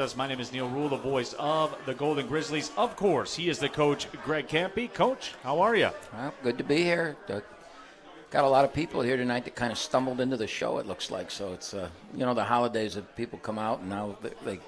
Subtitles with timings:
[0.00, 0.16] us.
[0.16, 2.70] My name is Neil Ruhl, the voice of the Golden Grizzlies.
[2.76, 4.92] Of course, he is the coach, Greg Kampe.
[4.92, 5.90] Coach, how are you?
[6.12, 7.16] Well, good to be here.
[8.30, 10.78] Got a lot of people here tonight that kind of stumbled into the show.
[10.78, 11.52] It looks like so.
[11.52, 14.60] It's uh, you know the holidays that people come out and now they, they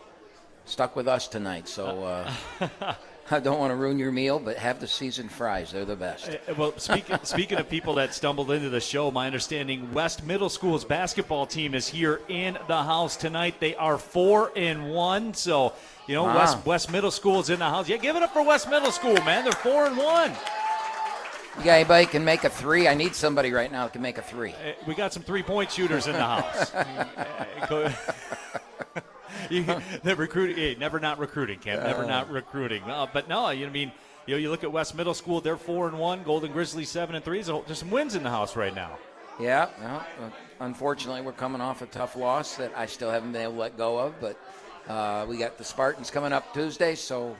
[0.66, 1.66] stuck with us tonight.
[1.66, 2.32] So uh,
[3.32, 5.72] I don't want to ruin your meal, but have the seasoned fries.
[5.72, 6.28] They're the best.
[6.28, 10.48] Uh, well, speaking speaking of people that stumbled into the show, my understanding West Middle
[10.48, 13.54] School's basketball team is here in the house tonight.
[13.58, 15.72] They are four and one, so
[16.06, 16.36] you know Wow.
[16.36, 17.88] West West Middle School is in the house.
[17.88, 19.44] Yeah, give it up for West Middle School, man.
[19.44, 20.32] They're four and one.
[21.58, 22.88] You got anybody can make a three?
[22.88, 24.52] I need somebody right now that can make a three.
[24.52, 26.72] Uh, We got some three point shooters in the house.
[29.52, 31.82] Uh, you, the recruiting, hey, never not recruiting, Cam.
[31.82, 32.82] Never not recruiting.
[32.84, 33.92] Uh, but no, you know, I mean,
[34.26, 36.22] you know, you look at West Middle School; they're four and one.
[36.22, 37.42] Golden Grizzlies seven and three.
[37.42, 38.98] So there's some wins in the house right now.
[39.40, 40.30] Yeah, well, uh,
[40.60, 43.76] unfortunately, we're coming off a tough loss that I still haven't been able to let
[43.76, 44.14] go of.
[44.20, 44.38] But
[44.88, 47.34] uh, we got the Spartans coming up Tuesday, so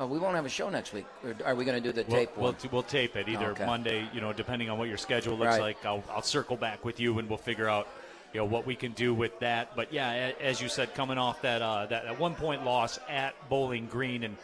[0.00, 1.06] uh, we won't have a show next week.
[1.24, 3.64] Or are we going to do the We'll, tape we'll, we'll tape it either Okay.
[3.64, 5.60] Monday, you know, depending on what your schedule looks Right.
[5.60, 5.86] like.
[5.86, 7.88] I'll, I'll circle back with you and we'll figure out,
[8.34, 9.74] you know, what we can do with that.
[9.76, 13.34] But yeah, as you said, coming off that uh, that, that one point loss at
[13.48, 14.36] Bowling Green, and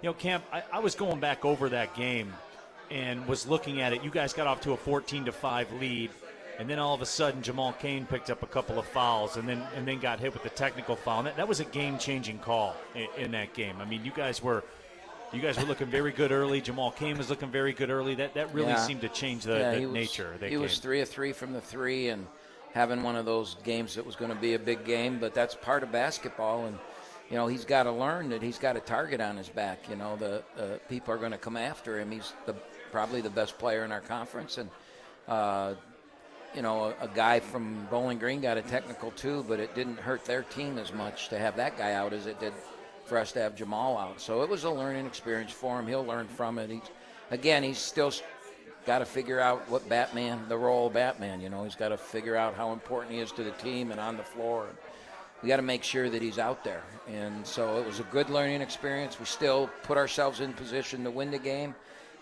[0.00, 2.32] you know, Camp, I, I was going back over that game
[2.90, 4.02] and was looking at it.
[4.04, 6.10] You guys got off to a 14 to five lead.
[6.58, 9.48] And then all of a sudden, Jamal Cain picked up a couple of fouls, and
[9.48, 11.20] then and then got hit with the technical foul.
[11.20, 13.76] And that, that was a game-changing call in, in that game.
[13.80, 14.62] I mean, you guys were
[15.32, 16.60] you guys were looking very good early.
[16.60, 18.14] Jamal Cain was looking very good early.
[18.16, 18.86] That that really Yeah.
[18.86, 20.60] seemed to change the, yeah, the was, nature He game.
[20.60, 22.26] was three of three from the three, and
[22.72, 25.18] having one of those games that was going to be a big game.
[25.18, 26.78] But that's part of basketball, and
[27.30, 29.88] you know he's got to learn that he's got a target on his back.
[29.88, 32.10] You know the uh, people are going to come after him.
[32.10, 32.54] He's the
[32.90, 34.70] probably the best player in our conference, and
[35.28, 35.74] uh,
[36.54, 39.98] you know a, a guy from Bowling Green got a technical too, but it didn't
[39.98, 42.52] hurt their team as much to have that guy out as it did
[43.04, 44.20] for us to have Jamal out.
[44.20, 45.86] So it was a learning experience for him.
[45.86, 46.70] He'll learn from it.
[46.70, 46.82] He's
[47.30, 48.12] again, he's still
[48.86, 51.40] got to figure out what Batman, the role of Batman.
[51.40, 54.00] You know, he's got to figure out how important he is to the team and
[54.00, 54.66] on the floor.
[55.42, 56.82] We got to make sure that he's out there.
[57.08, 59.18] And so it was a good learning experience.
[59.18, 61.74] We still put ourselves in position to win the game,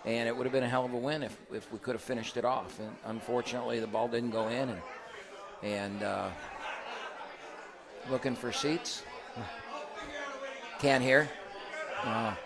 [0.05, 2.03] and it would have been a hell of a win if, if we could have
[2.03, 2.79] finished it off.
[2.81, 4.71] And unfortunately, the ball didn't go in.
[4.71, 4.81] And,
[5.63, 6.29] and uh,
[8.11, 9.03] looking for seats.
[10.79, 11.29] Can't hear.
[12.05, 12.37] Oh.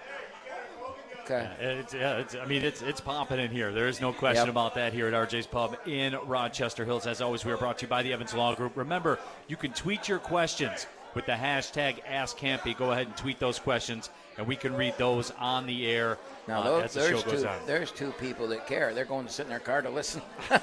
[1.24, 1.48] Okay.
[1.58, 3.72] It's, yeah, it's, I mean, it's it's popping in here.
[3.72, 4.50] There is no question Yep.
[4.50, 7.06] about that here at RJ's Pub in Rochester Hills.
[7.06, 8.76] As always, we are brought to you by the Evans Law Group.
[8.76, 9.18] Remember,
[9.48, 12.76] you can tweet your questions with the hashtag AskKampe.
[12.76, 16.60] Go ahead and tweet those questions, and we can read those on the air Now,
[16.60, 17.58] uh, those, as the show there's, goes two, on.
[17.66, 18.92] there's two people that care.
[18.92, 20.20] They're going to sit in their car to listen.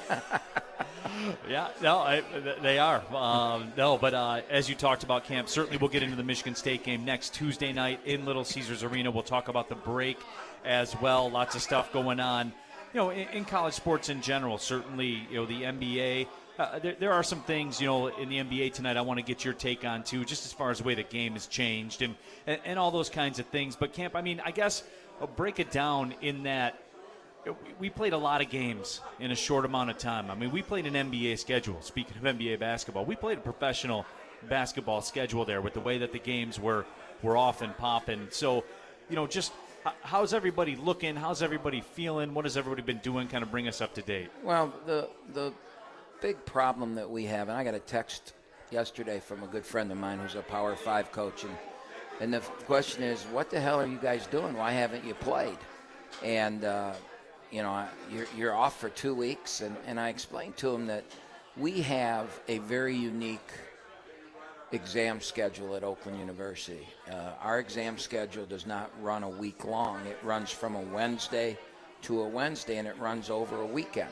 [1.48, 2.22] Yeah, no, I,
[2.62, 3.02] they are.
[3.14, 6.54] Um, no, but uh, as you talked about, Camp, certainly we'll get into the Michigan
[6.54, 9.10] State game next Tuesday night in Little Caesars Arena.
[9.10, 10.18] We'll talk about the break
[10.64, 11.30] as well.
[11.30, 12.52] Lots of stuff going on,
[12.92, 14.58] you know, in, in college sports in general.
[14.58, 16.26] Certainly, you know, the NBA.
[16.58, 19.24] Uh, there, there are some things, you know, in the NBA tonight I want to
[19.24, 22.02] get your take on too, just as far as the way the game has changed
[22.02, 22.14] and,
[22.46, 23.74] and, and all those kinds of things.
[23.74, 24.82] But Camp, I mean, I guess
[25.20, 26.78] I'll break it down in that
[27.78, 30.30] we played a lot of games in a short amount of time.
[30.30, 31.80] I mean, we played an NBA schedule.
[31.80, 34.06] Speaking of NBA basketball, we played a professional
[34.48, 36.84] basketball schedule there with the way that the games were
[37.22, 38.28] were often popping.
[38.30, 38.64] So,
[39.08, 39.52] you know, just
[40.02, 41.16] how's everybody looking?
[41.16, 42.34] How's everybody feeling?
[42.34, 43.28] What has everybody been doing?
[43.28, 44.30] Kind of bring us up to date.
[44.42, 45.52] Well, the the
[46.20, 48.34] big problem that we have, and I got a text
[48.70, 51.56] yesterday from a good friend of mine who's a Power Five coach, and
[52.20, 54.56] and the question is, what the hell are you guys doing?
[54.56, 55.58] Why haven't you played?
[56.22, 56.92] And uh,
[57.50, 61.04] you know, you're you're off for two weeks, and and I explained to him that
[61.56, 63.52] we have a very unique
[64.72, 66.88] exam schedule at Oakland University.
[67.10, 70.04] Uh, our exam schedule does not run a week long.
[70.06, 71.58] It runs from a Wednesday
[72.02, 74.10] to a Wednesday, and it runs over a weekend.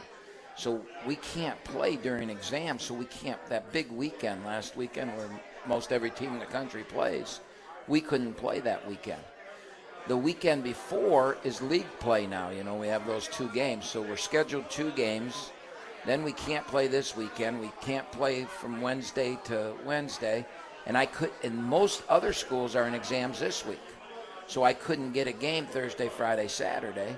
[0.57, 2.83] So we can't play during exams.
[2.83, 3.45] So we can't.
[3.49, 5.29] That big weekend last weekend, where
[5.67, 7.41] most every team in the country plays,
[7.89, 9.23] we couldn't play that weekend.
[10.09, 12.51] The weekend before is league play now.
[12.51, 13.87] You know, we have those two games.
[13.89, 15.51] So we're scheduled two games.
[16.07, 17.61] Then we can't play this weekend.
[17.61, 20.47] We can't play from Wednesday to Wednesday.
[20.87, 23.81] And I could and most other schools are in exams this week.
[24.47, 27.17] So I couldn't get a game Thursday, Friday, Saturday.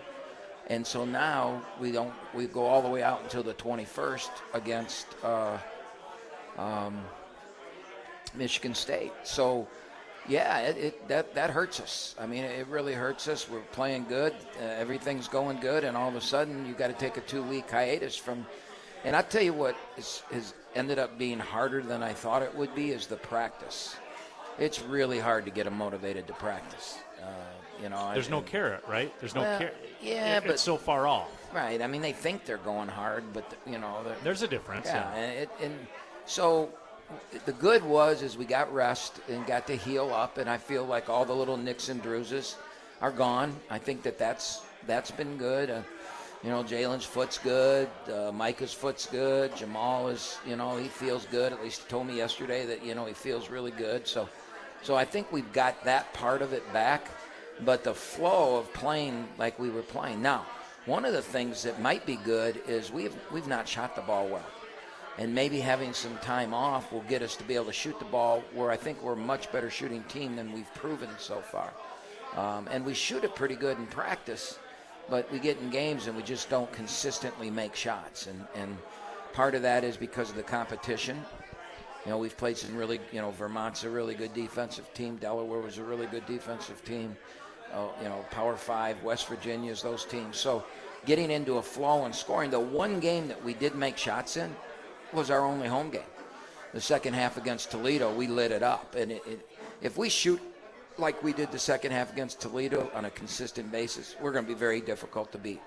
[0.67, 5.07] And so now we don't we go all the way out until the 21st against
[5.23, 5.59] uh,
[6.59, 7.01] um,
[8.35, 9.13] Michigan State.
[9.23, 9.67] So
[10.29, 12.15] yeah, it, it that that hurts us.
[12.19, 13.49] I mean, it really hurts us.
[13.49, 16.95] We're playing good, uh, everything's going good, and all of a sudden you got to
[16.95, 18.47] take a two-week hiatus from.
[19.05, 22.55] And I tell you what is, has ended up being harder than I thought it
[22.57, 23.97] would be is the practice.
[24.59, 26.99] it's really hard to get them motivated to practice.
[27.23, 27.27] Uh,
[27.83, 29.13] you know, There's no and- carrot, right?
[29.19, 29.77] There's no Well, carrot.
[30.03, 31.31] yeah, It- but- so far off.
[31.55, 31.81] right.
[31.81, 34.87] I mean, they think they're going hard, but you know, There's a difference.
[34.87, 35.15] yeah, Yeah.
[35.21, 35.87] and, it, and
[36.27, 36.71] so
[37.47, 40.85] the good was is we got rest and got to heal up, and I feel
[40.85, 42.57] like all the little nicks and bruises
[43.01, 43.59] are gone.
[43.71, 45.71] I think that that's that's been good.
[45.71, 45.81] Uh,
[46.43, 47.89] you know, Jalen's foot's good.
[48.07, 49.55] Uh, Micah's foot's good.
[49.57, 51.53] Jamal is, you know, he feels good.
[51.53, 54.07] At least he told me yesterday that you know he feels really good.
[54.07, 54.29] So,
[54.83, 57.09] so I think we've got that part of it back.
[57.65, 60.47] But the flow of playing like we were playing now,
[60.87, 64.27] one of the things that might be good is we've we've not shot the ball
[64.27, 64.47] well
[65.19, 68.05] and maybe having some time off will get us to be able to shoot the
[68.07, 71.73] ball where I think we're a much better shooting team than we've proven so far.
[72.37, 74.59] Um, and we shoot it pretty good in practice,
[75.09, 78.27] but we get in games and we just don't consistently make shots.
[78.27, 78.77] And, and
[79.33, 81.23] part of that is because of the competition.
[82.05, 85.17] You know, we've played some really, you know, Vermont's a really good defensive team.
[85.17, 87.17] Delaware was a really good defensive team.
[87.73, 90.37] Uh, you know, Power Five, West Virginia's those teams.
[90.37, 90.65] So
[91.07, 92.51] getting into a flow and scoring.
[92.51, 94.55] The one game that we did make shots in
[95.13, 96.03] was our only home game.
[96.73, 98.95] The second half against Toledo, we lit it up.
[98.95, 99.49] And it, it,
[99.83, 100.41] if we shoot
[100.99, 104.49] like we did the second half against Toledo on a consistent basis, we're going to
[104.49, 105.61] be very difficult to beat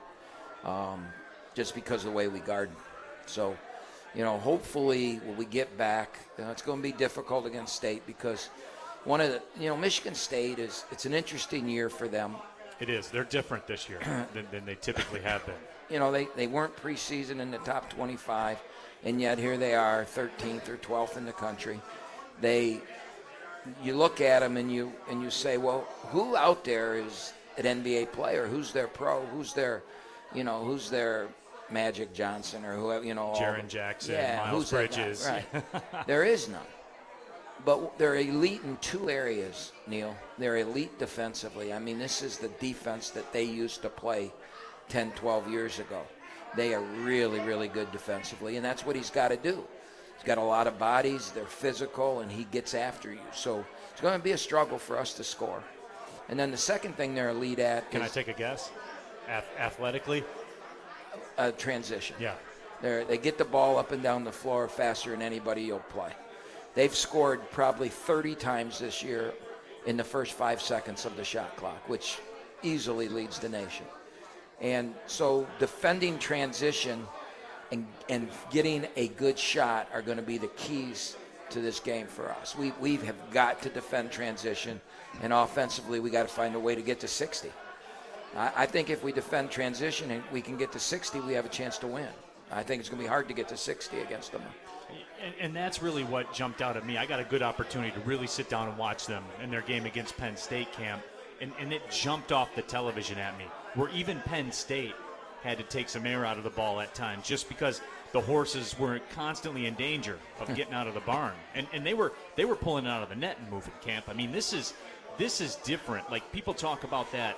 [0.64, 1.06] um,
[1.54, 2.70] just because of the way we guard.
[3.26, 3.58] So,
[4.14, 7.76] you know, hopefully when we get back, you know, it's going to be difficult against
[7.76, 8.50] State because
[9.04, 12.36] one of the, you know, Michigan State is, it's an interesting year for them.
[12.80, 13.10] It is.
[13.10, 14.00] They're different this year
[14.34, 15.56] than, than they typically have been.
[15.90, 18.62] you know, they, they weren't preseason in the top 25,
[19.04, 21.80] and yet here they are, 13th or 12th in the country.
[22.42, 22.82] They,
[23.84, 27.66] you look at them and you and you say, well, who out there is an
[27.84, 28.48] NBA player?
[28.48, 29.26] Who's their pro?
[29.28, 29.84] Who's their,
[30.34, 31.28] you know, who's their
[31.70, 34.70] Magic Johnson or whoever, you know, Jaren the- Jackson, yeah, Miles?
[34.70, 35.28] Bridges.
[35.28, 35.46] Right.
[36.08, 36.62] there is none.
[37.64, 40.16] But they're elite in two areas, Neil.
[40.38, 41.74] They're elite defensively.
[41.74, 44.32] I mean, this is the defense that they used to play
[44.90, 46.02] 10, 12 years ago.
[46.56, 49.64] They are really, really good defensively, and that's what he's got to do.
[50.16, 53.20] He's got a lot of bodies, they're physical, and he gets after you.
[53.34, 55.62] So it's going to be a struggle for us to score.
[56.30, 58.72] And then the second thing they're elite at Can I take a guess?
[59.28, 60.24] Ath- athletically?
[61.38, 62.16] uh, transition.
[62.20, 62.34] Yeah.
[62.82, 66.12] They're, they get the ball up and down the floor faster than anybody you'll play.
[66.74, 69.34] They've scored probably 30 times this year
[69.86, 72.20] in the first five seconds of the shot clock, which
[72.64, 73.86] easily leads the nation.
[74.62, 77.06] And so defending transition
[77.72, 81.16] and, and getting a good shot are going to be the keys
[81.50, 82.56] to this game for us.
[82.58, 84.82] We, we have got to defend transition,
[85.22, 87.52] and offensively, we got to find a way to get to 60.
[88.36, 91.46] I, I think if we defend transition and we can get to 60, we have
[91.46, 92.10] a chance to win.
[92.52, 94.42] I think it's going to be hard to get to 60 against them.
[95.24, 96.98] And, and that's really what jumped out at me.
[96.98, 99.86] I got a good opportunity to really sit down and watch them in their game
[99.86, 101.02] against Penn State camp,
[101.42, 103.46] and, and it jumped off the television at me.
[103.74, 104.94] Where even Penn State
[105.46, 107.80] had to take some air out of the ball at times just because
[108.12, 111.34] the horses were constantly in danger of getting out of the barn.
[111.54, 114.06] And, and they were they were pulling it out of the net and moving camp.
[114.10, 114.74] I mean, this is
[115.18, 116.10] this is different.
[116.12, 117.38] Like people talk about that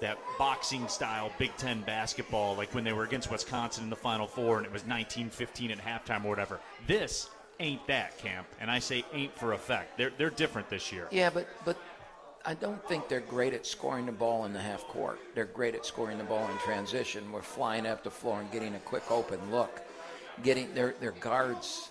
[0.00, 4.26] that boxing style Big Ten basketball, like when they were against Wisconsin in the Final
[4.26, 6.58] Four and it was 19-15 at halftime or whatever.
[6.88, 9.98] This ain't that camp, and I say ain't for effect.
[9.98, 11.06] They're they're different this year.
[11.10, 11.76] Yeah, but but
[12.44, 15.20] I don't think they're great at scoring the ball in the half court.
[15.34, 17.30] They're great at scoring the ball in transition.
[17.30, 19.80] We're flying up the floor and getting a quick open look.
[20.42, 21.90] Getting their their guards,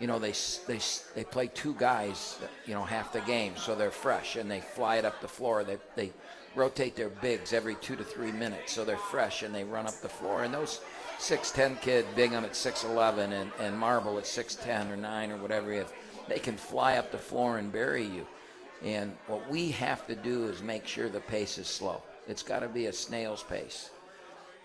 [0.00, 0.32] you know, they
[0.66, 0.78] they
[1.14, 4.96] they play two guys, you know, half the game, so they're fresh and they fly
[4.96, 5.62] it up the floor.
[5.64, 6.12] They they
[6.54, 10.00] rotate their bigs every two to three minutes, so they're fresh and they run up
[10.00, 10.44] the floor.
[10.44, 10.80] And those
[11.18, 15.30] six ten kid, Bingham at six eleven, and and Marble at six ten or nine
[15.30, 15.92] or whatever, if
[16.28, 18.26] they can fly up the floor and bury you.
[18.84, 22.02] And what we have to do is make sure the pace is slow.
[22.26, 23.90] It's got to be a snail's pace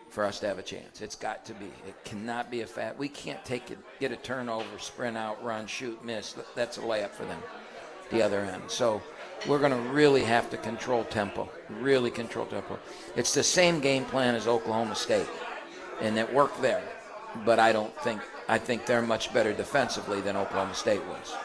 [0.09, 1.01] for us to have a chance.
[1.01, 1.65] It's got to be.
[1.87, 2.97] It cannot be a fat.
[2.97, 6.35] We can't take it, get a turnover, sprint out, run, shoot, miss.
[6.55, 7.39] That's a layup for them.
[8.09, 8.63] The other end.
[8.67, 9.01] So
[9.47, 11.49] we're going to really have to control tempo.
[11.69, 12.79] Really control tempo.
[13.15, 15.27] It's the same game plan as Oklahoma State,
[16.01, 16.83] and it worked there.
[17.45, 18.21] But I don't think.
[18.47, 21.35] I think they're much better defensively than Oklahoma State was.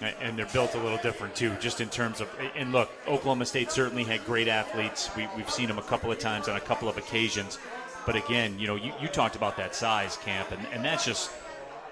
[0.00, 2.28] And they're built a little different too, just in terms of.
[2.56, 5.10] And look, Oklahoma State certainly had great athletes.
[5.16, 7.58] We, we've seen them a couple of times on a couple of occasions,
[8.06, 11.30] but again, you know, you, you talked about that size camp, and, and that's just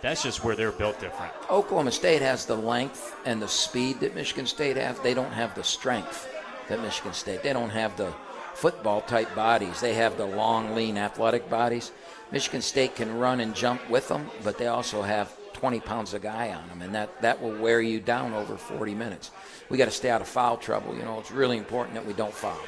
[0.01, 1.33] that's just where they're built different.
[1.49, 4.99] Oklahoma State has the length and the speed that Michigan State has.
[4.99, 6.29] They don't have the strength
[6.69, 7.43] that Michigan State.
[7.43, 8.13] They don't have the
[8.55, 9.81] football type bodies.
[9.81, 11.93] They have the long, lean, athletic bodies.
[12.33, 16.19] Michigan State can run and jump with them, but they also have 20 pounds a
[16.19, 19.31] guy on them, and that, that will wear you down over 40 minutes.
[19.69, 20.95] We got to stay out of foul trouble.
[20.95, 22.59] You know, it's really important that we don't foul.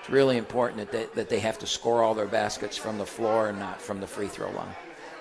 [0.00, 3.06] It's really important that they, that they have to score all their baskets from the
[3.06, 4.74] floor and not from the free throw line.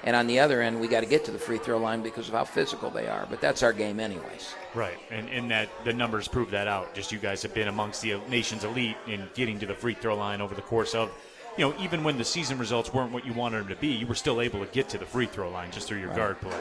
[0.04, 2.28] And on the other end, we got to get to the free throw line because
[2.28, 3.26] of how physical they are.
[3.28, 4.54] But that's our game, anyways.
[4.76, 6.94] Right, and and that the numbers prove that out.
[6.94, 10.16] Just you guys have been amongst the nation's elite in getting to the free throw
[10.16, 11.10] line over the course of,
[11.58, 14.06] you know, even when the season results weren't what you wanted them to be, you
[14.06, 16.18] were still able to get to the free throw line just through your right.
[16.18, 16.60] guard play.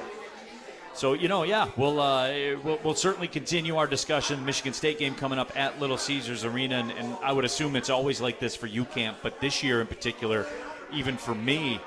[0.95, 2.31] So you know, yeah, we'll, uh,
[2.63, 4.45] we'll, we'll certainly continue our discussion.
[4.45, 7.91] Michigan State game coming up at Little Caesars Arena, and, and I would assume it's
[7.91, 10.47] always like this for UCamp, but this year in particular,
[10.93, 11.81] even for me,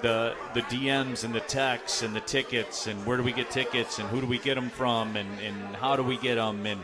[0.00, 3.98] the the DMs and the texts and the tickets and where do we get tickets
[3.98, 6.80] and who do we get them from and, and how do we get them and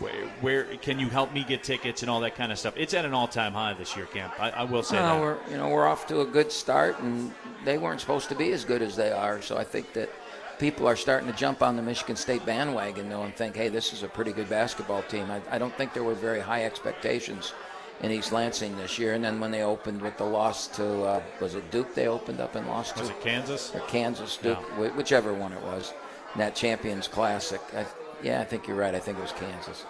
[0.00, 2.74] where, where can you help me get tickets and all that kind of stuff.
[2.76, 4.32] It's at an all time high this year, Camp.
[4.40, 5.22] I, I will say well, that.
[5.22, 7.32] We're, you know, we're off to a good start, and
[7.64, 9.42] they weren't supposed to be as good as they are.
[9.42, 10.10] So I think that
[10.58, 13.92] people are starting to jump on the Michigan State bandwagon, though, and think, hey, this
[13.92, 15.30] is a pretty good basketball team.
[15.30, 17.52] I, I don't think there were very high expectations
[18.02, 19.14] in East Lansing this year.
[19.14, 22.40] And then when they opened with the loss to, uh, was it Duke they opened
[22.40, 23.02] up and lost to?
[23.02, 23.74] Was it Kansas?
[23.74, 24.88] Or Kansas, Duke, no.
[24.90, 25.92] whichever one it was.
[26.34, 27.60] In that Champions Classic.
[27.74, 27.86] I,
[28.22, 28.94] yeah, I think you're right.
[28.94, 29.84] I think it was Kansas.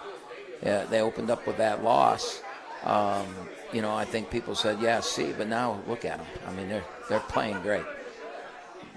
[0.63, 2.41] Yeah, they opened up with that loss.
[2.83, 3.27] Um,
[3.73, 6.27] you know, I think people said, yeah, see, but now look at them.
[6.47, 7.85] I mean, they're, they're playing great.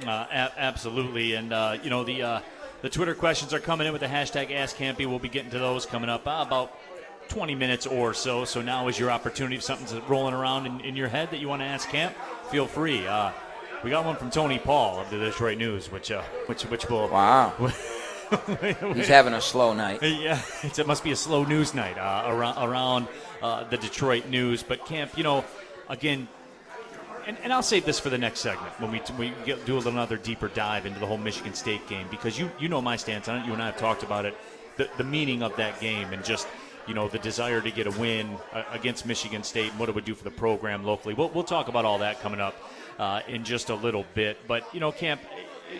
[0.06, 1.34] Uh, a- absolutely.
[1.34, 2.22] And, uh, you know, the.
[2.22, 2.40] Uh,
[2.82, 5.06] the Twitter questions are coming in with the hashtag AskKampe.
[5.06, 6.76] We'll be getting to those coming up uh, about
[7.28, 8.44] 20 minutes or so.
[8.44, 9.54] So now is your opportunity.
[9.54, 12.12] If something's rolling around in, in your head that you want to ask Camp,
[12.50, 13.06] feel free.
[13.06, 13.30] Uh,
[13.84, 17.08] we got one from Tony Paul of the Detroit News, which uh, which which will
[17.08, 17.50] wow.
[18.94, 20.02] He's having a slow night.
[20.02, 23.08] Yeah, it must be a slow news night uh, around around
[23.42, 24.62] uh, the Detroit news.
[24.62, 25.44] But Camp, you know,
[25.88, 26.28] again,
[27.26, 29.76] and, and I'll save this for the next segment when we, we get, do a
[29.76, 32.96] little another deeper dive into the whole Michigan State game because you you know my
[32.96, 33.46] stance on it.
[33.46, 34.36] You and I have talked about it,
[34.76, 36.46] the the meaning of that game and just
[36.86, 39.94] you know, the desire to get a win uh, against Michigan State and what it
[39.94, 41.14] would do for the program locally.
[41.14, 42.54] We'll, we'll talk about all that coming up
[42.98, 44.38] uh, in just a little bit.
[44.46, 45.20] But, you know, Camp,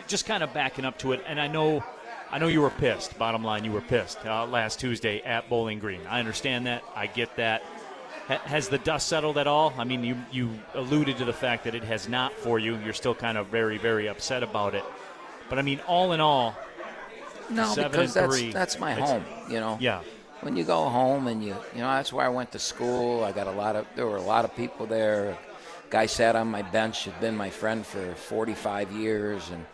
[0.07, 1.85] just kind of backing up to it, and I know.
[2.31, 3.19] I know you were pissed.
[3.19, 6.01] Bottom line, you were pissed uh, last Tuesday at Bowling Green.
[6.09, 6.83] I understand that.
[6.97, 7.63] I get that.
[8.41, 9.73] Has the dust settled at all?
[9.79, 12.77] I mean, you you alluded to the fact that it has not for you.
[12.79, 14.85] You're still kind of very very upset about it.
[15.49, 16.57] But I mean, all in all,
[17.51, 19.25] no, because that's three, that's my home.
[19.49, 19.79] You know.
[19.81, 20.03] Yeah
[20.43, 23.25] when you go home and you you know that's where I went to school.
[23.25, 25.31] I got a lot of there were a lot of people there.
[25.31, 25.39] A
[25.91, 29.65] Guy sat on my bench, had been my friend for 45 years, and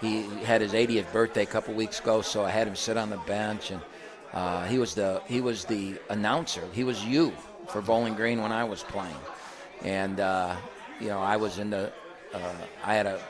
[0.00, 2.20] he had his 80th birthday a couple weeks ago.
[2.20, 3.80] So I had him sit on the bench, and
[4.32, 6.62] uh, he was the he was the announcer.
[6.72, 7.32] He was you
[7.72, 9.16] for Bowling Green when I was playing,
[9.82, 10.56] and uh,
[11.00, 11.92] you know I was in the
[12.34, 12.38] uh,
[12.84, 13.20] I had a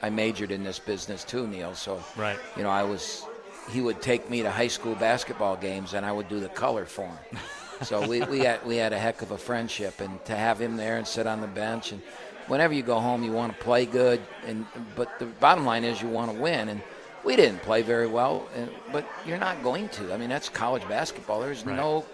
[0.00, 1.74] I majored in this business too, Neil.
[1.74, 2.38] So right.
[2.56, 3.26] you know I was
[3.70, 6.84] he would take me to high school basketball games and I would do the color
[6.84, 7.38] for him.
[7.82, 10.00] so we, we, had, we had a heck of a friendship.
[10.00, 12.02] And to have him there and sit on the bench, and
[12.46, 14.20] whenever you go home, you want to play good.
[14.46, 16.68] And But the bottom line is you want to win.
[16.68, 16.82] And
[17.24, 20.14] we didn't play very well, and, but you're not going to.
[20.14, 21.40] I mean, that's college basketball.
[21.40, 21.76] There's right.
[21.76, 22.04] no,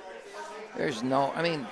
[0.77, 1.67] there's no, I mean,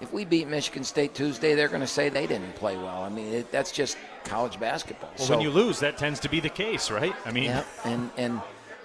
[0.00, 3.02] if we beat Michigan State Tuesday, they're going to say they didn't play well.
[3.02, 5.10] I mean, it, that's just college basketball.
[5.18, 7.14] Well, so, when you lose, that tends to be the case, right?
[7.24, 8.40] I mean, yeah, and and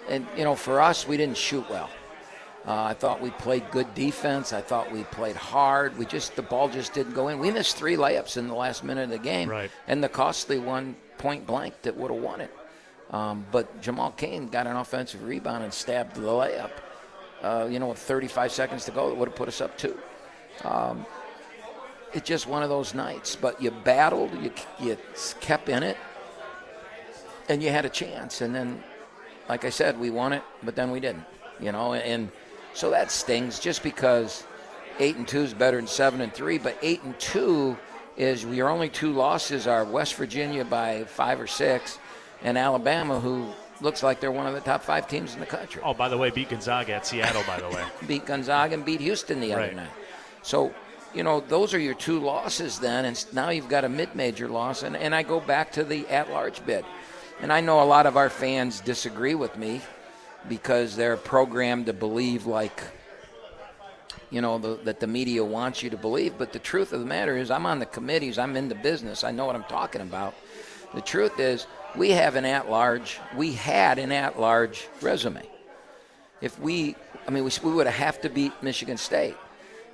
[0.08, 1.89] and you know, for us, we didn't shoot well.
[2.68, 4.54] Uh, I thought we played good defense.
[4.54, 5.98] I thought we played hard.
[5.98, 7.39] We just the ball just didn't go in.
[7.39, 9.72] We missed three layups in the last minute of the game, right.
[9.88, 12.54] and the costly one point blank that would have won it.
[13.12, 16.72] Um, but Jamal Cain got an offensive rebound and stabbed the layup.
[17.41, 19.98] Uh, you know, with 35 seconds to go, it would have put us up two.
[20.63, 21.05] Um,
[22.13, 23.36] it's just one of those nights.
[23.36, 24.98] But you battled, you you
[25.39, 25.98] kept in it,
[27.48, 28.41] and you had a chance.
[28.41, 28.84] And then
[29.48, 31.25] like I said, we won it, but then we didn't.
[31.60, 32.29] You know, and
[32.74, 34.46] so that stings just because
[35.00, 37.77] eight and two is better than seven and three, but eight and two
[38.15, 42.00] is your only two losses are West Virginia by five or six,
[42.43, 43.48] and Alabama, who
[43.81, 45.81] looks like they're one of the top five teams in the country.
[45.83, 47.43] Oh, by the way, beat Gonzaga at Seattle.
[47.48, 49.75] By the way, beat Gonzaga and beat Houston the other right.
[49.75, 49.89] night.
[50.41, 50.74] So
[51.13, 54.83] you know, those are your two losses then, and now you've got a mid-major loss.
[54.83, 56.86] And, and I go back to the at-large bid.
[57.41, 59.81] And I know a lot of our fans disagree with me
[60.48, 62.81] because they're programmed to believe like
[64.29, 67.05] you know the, that the media wants you to believe but the truth of the
[67.05, 70.00] matter is i'm on the committees i'm in the business i know what i'm talking
[70.00, 70.33] about
[70.93, 75.46] the truth is we have an at-large we had an at-large resume
[76.41, 76.96] if we
[77.27, 79.36] i mean we, we would have to beat michigan state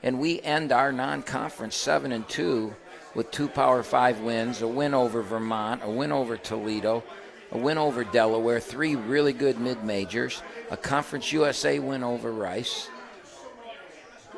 [0.03, 2.75] and we end our non-conference 7 and 2
[3.15, 7.03] with two power 5 wins a win over vermont a win over toledo
[7.51, 12.89] a win over Delaware, three really good mid majors, a Conference USA win over Rice.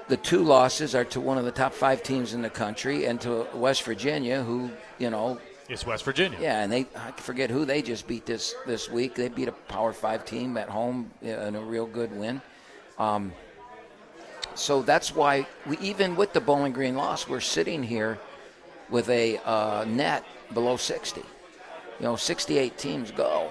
[0.08, 3.20] The two losses are to one of the top five teams in the country and
[3.22, 6.38] to West Virginia, who, you know, it's West Virginia.
[6.42, 9.16] Yeah, and they I forget who they just beat this this week.
[9.16, 12.42] They beat a Power Five team at home in a real good win.
[12.98, 13.34] Um,
[14.56, 18.18] so that's why we even with the Bowling Green loss, we're sitting here
[18.90, 21.22] with a uh, net below 60.
[21.22, 21.26] You
[22.04, 23.50] know, 68 teams go.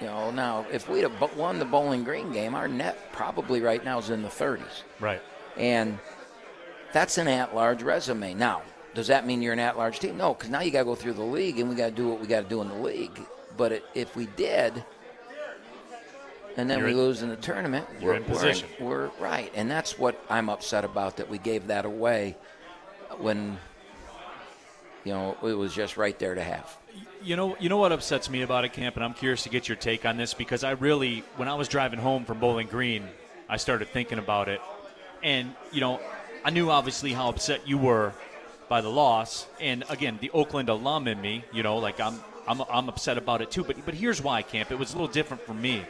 [0.00, 3.84] You know, now if we'd have won the Bowling Green game, our net probably right
[3.84, 4.82] now is in the 30s.
[5.00, 5.20] Right.
[5.56, 5.98] And
[6.92, 8.34] that's an at-large resume.
[8.34, 8.62] Now,
[8.98, 10.16] does that mean you're an at-large team?
[10.16, 12.08] No, because now you got to go through the league, and we got to do
[12.08, 13.16] what we got to do in the league.
[13.56, 14.84] But it, if we did,
[16.56, 18.68] and then you're we lose in the tournament, you're we're, in position.
[18.80, 22.36] We're, we're right, and that's what I'm upset about that we gave that away
[23.18, 23.56] when
[25.04, 26.76] you know it was just right there to have.
[27.22, 29.68] You know, you know what upsets me about it, Camp, and I'm curious to get
[29.68, 33.06] your take on this because I really, when I was driving home from Bowling Green,
[33.48, 34.60] I started thinking about it,
[35.22, 36.00] and you know,
[36.44, 38.12] I knew obviously how upset you were
[38.68, 42.62] by the loss, and again, the Oakland alum in me, you know, like I'm, I'm,
[42.70, 43.64] I'm upset about it too.
[43.64, 44.70] But, but here's why, Camp.
[44.70, 45.84] It was a little different for me.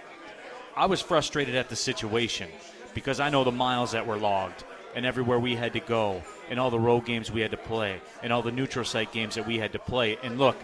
[0.77, 2.49] I was frustrated at the situation
[2.95, 6.59] because I know the miles that were logged and everywhere we had to go and
[6.59, 9.47] all the road games we had to play and all the neutral site games that
[9.47, 10.19] we had to play.
[10.23, 10.57] And look,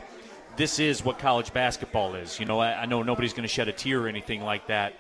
[0.57, 2.39] this is what college basketball is.
[2.39, 4.95] You know, I, I know nobody's going to shed a tear or anything like that,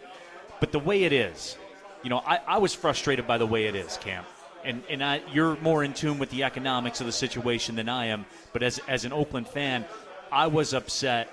[0.60, 1.56] but the way it is,
[2.02, 4.26] you know, I, I was frustrated by the way it is, Camp.
[4.64, 8.06] And, and I, you're more in tune with the economics of the situation than I
[8.06, 8.24] am.
[8.52, 9.84] But as, as an Oakland fan,
[10.32, 11.30] I was upset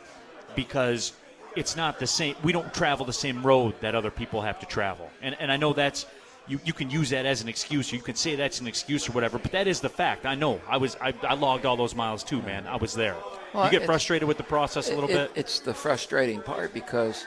[0.55, 1.13] because
[1.55, 2.35] it's not the same.
[2.43, 5.09] We don't travel the same road that other people have to travel.
[5.21, 6.05] And, and I know that's
[6.47, 7.91] you, you can use that as an excuse.
[7.91, 10.25] You can say that's an excuse or whatever, but that is the fact.
[10.25, 10.59] I know.
[10.67, 12.67] I was I, I logged all those miles too, man.
[12.67, 13.15] I was there.
[13.53, 15.31] Well, you get frustrated with the process a little It- bit.
[15.35, 17.25] It's the frustrating part because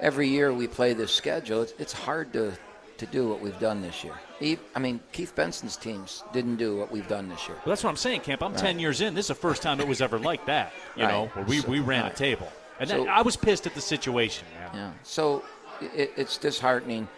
[0.00, 1.62] every year we play this schedule.
[1.62, 2.52] It's, it's hard to
[2.98, 4.14] to do what we've done this year.
[4.74, 7.56] I mean, Keith Benson's teams didn't do what we've done this year.
[7.58, 8.42] Well, that's what I'm saying, Camp.
[8.42, 9.14] I'm 10 years in.
[9.14, 11.12] This is the first time it was ever like that, you Right.
[11.12, 12.12] know, where we, So- we ran right.
[12.12, 12.48] a table.
[12.80, 14.70] And So- that, I was pissed at the situation, man.
[14.74, 14.90] Yeah.
[15.02, 15.42] So
[15.80, 17.08] it, it's disheartening,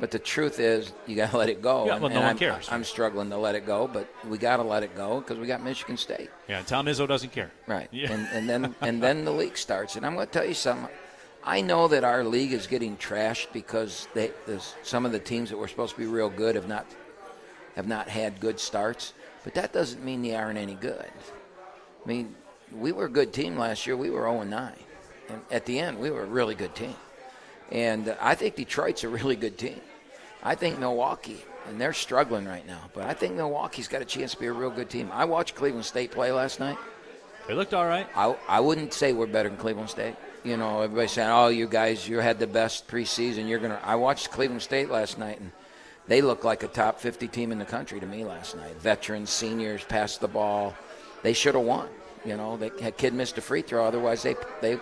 [0.00, 1.86] but the truth is you got to let it go.
[1.86, 2.68] Yeah, And- well, no and one I'm, cares.
[2.70, 5.46] I'm struggling to let it go, but we got to let it go because we
[5.46, 6.30] got Michigan State.
[6.48, 7.50] Yeah, Tom Izzo doesn't care.
[7.66, 7.88] Right.
[7.90, 8.12] Yeah.
[8.12, 9.96] And, and then and then the leak starts.
[9.96, 10.88] And I'm going to tell you something.
[11.48, 14.32] I know that our league is getting trashed because they,
[14.82, 16.84] some of the teams that were supposed to be real good have not
[17.74, 19.14] have not had good starts.
[19.44, 21.06] But that doesn't mean they aren't any good.
[22.04, 22.34] I mean,
[22.70, 23.96] we were a good team last year.
[23.96, 24.72] We were 0 9.
[25.30, 26.94] And at the end, we were a really good team.
[27.72, 29.80] And I think Detroit's a really good team.
[30.42, 34.32] I think Milwaukee, and they're struggling right now, but I think Milwaukee's got a chance
[34.32, 35.08] to be a real good team.
[35.14, 36.76] I watched Cleveland State play last night.
[37.46, 38.06] They looked all right.
[38.14, 40.14] I, I wouldn't say we're better than Cleveland State.
[40.44, 43.48] You know, everybody saying, "Oh, you guys, you had the best preseason.
[43.48, 45.50] You're gonna." I watched Cleveland State last night, and
[46.06, 48.74] they looked like a top 50 team in the country to me last night.
[48.76, 50.74] Veterans, seniors, passed the ball.
[51.22, 51.88] They should have won.
[52.24, 53.84] You know, had kid missed a free throw.
[53.84, 54.78] Otherwise, they they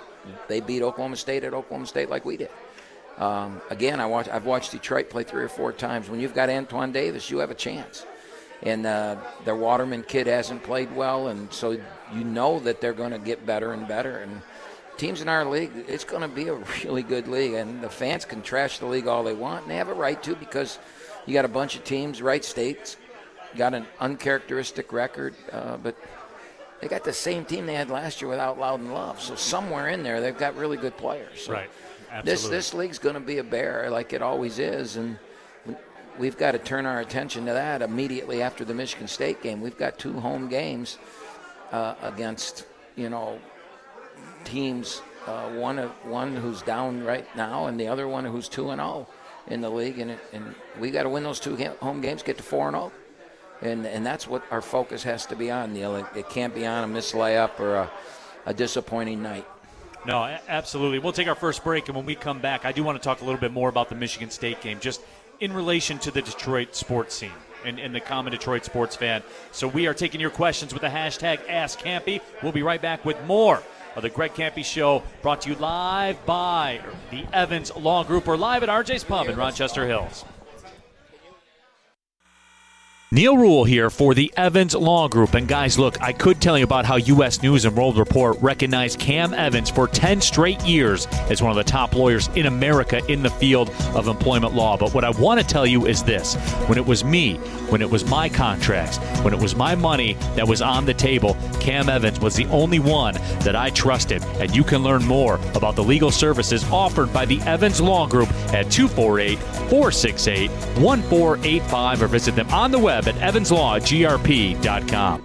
[0.49, 2.51] they beat Oklahoma State at Oklahoma State like we did.
[3.19, 6.11] Um, again, I watch, I've watched Detroit play three or four times.
[6.11, 8.05] When you've got Antoine Davis, you have a chance.
[8.63, 13.11] And uh, their Waterman kid hasn't played well, and so you know that they're going
[13.13, 14.19] to get better and better.
[14.19, 14.41] And
[14.97, 16.55] teams in our league, it's going to be a
[16.85, 17.55] really good league.
[17.55, 20.21] And the fans can trash the league all they want, and they have a right
[20.23, 20.79] to because
[21.27, 22.97] you got a bunch of teams, Wright State's,
[23.57, 25.97] got an uncharacteristic record, uh, but
[26.81, 29.21] they got the same team they had last year without Loudon Love.
[29.21, 31.43] So somewhere in there, they've got really good players.
[31.43, 31.71] So Right.
[31.71, 32.33] this Absolutely.
[32.33, 35.19] this this league's going to be a bear like it always is, and
[35.65, 35.75] we-
[36.19, 39.61] we've got to turn our attention to that immediately after the Michigan State game.
[39.61, 40.99] We've got two home games
[41.73, 43.39] uh, against you know
[44.47, 48.81] teams, uh, one one who's down right now, and the other one who's two and
[48.81, 49.07] zero
[49.49, 52.43] in the league, and and we got to win those two home games, get to
[52.43, 52.93] four and zero.
[53.63, 55.97] And, and that's what our focus has to be on, Neil.
[55.97, 57.91] It, it can't be on a missed layup or a,
[58.45, 59.47] a disappointing night.
[60.05, 60.99] No, absolutely.
[60.99, 63.23] We'll take our first break, and when we come back, I do want to talk
[63.23, 65.01] a little bit more about the Michigan State game, just
[65.41, 67.33] in relation to the Detroit sports scene
[67.65, 69.23] and, and the common Detroit sports fan.
[69.53, 72.21] So we are taking your questions with the hashtag AskKampe.
[72.43, 73.63] We'll be right back with more
[73.97, 76.81] of the Greg Kampe Show, brought to you live by
[77.11, 78.27] the Evans Law Group.
[78.27, 80.25] We're live at RJ's Pub in Rochester Hills.
[83.13, 85.35] Neil Ruhl here for the Evans Law Group.
[85.35, 87.41] And guys, look, I could tell you about how U.S.
[87.41, 91.63] News and World Report recognized Cam Evans for 10 straight years as one of the
[91.63, 94.77] top lawyers in America in the field of employment law.
[94.77, 96.35] But what I want to tell you is this
[96.67, 97.37] when it was me,
[97.69, 101.37] when it was my contracts, when it was my money that was on the table,
[101.61, 103.15] Cam Evans was the only one
[103.45, 104.25] that I trusted.
[104.41, 108.31] And you can learn more about the legal services offered by the Evans Law Group
[108.53, 115.23] at 248 468 1485 or visit them on the web web at evanslawgrp.com.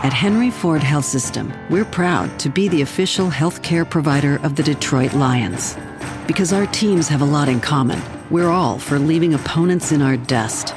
[0.00, 4.62] At Henry Ford Health System, we're proud to be the official healthcare provider of the
[4.62, 5.76] Detroit Lions.
[6.26, 10.16] Because our teams have a lot in common, we're all for leaving opponents in our
[10.16, 10.68] dust.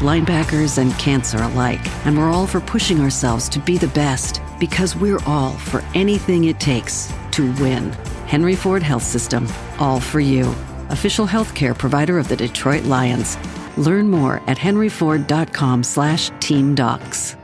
[0.00, 1.80] Linebackers and cancer alike.
[2.06, 6.44] And we're all for pushing ourselves to be the best because we're all for anything
[6.44, 7.90] it takes to win.
[8.26, 10.54] Henry Ford Health System, all for you.
[10.90, 13.36] Official healthcare provider of the Detroit Lions.
[13.78, 17.36] Learn more at henryford.com slash teamdocs.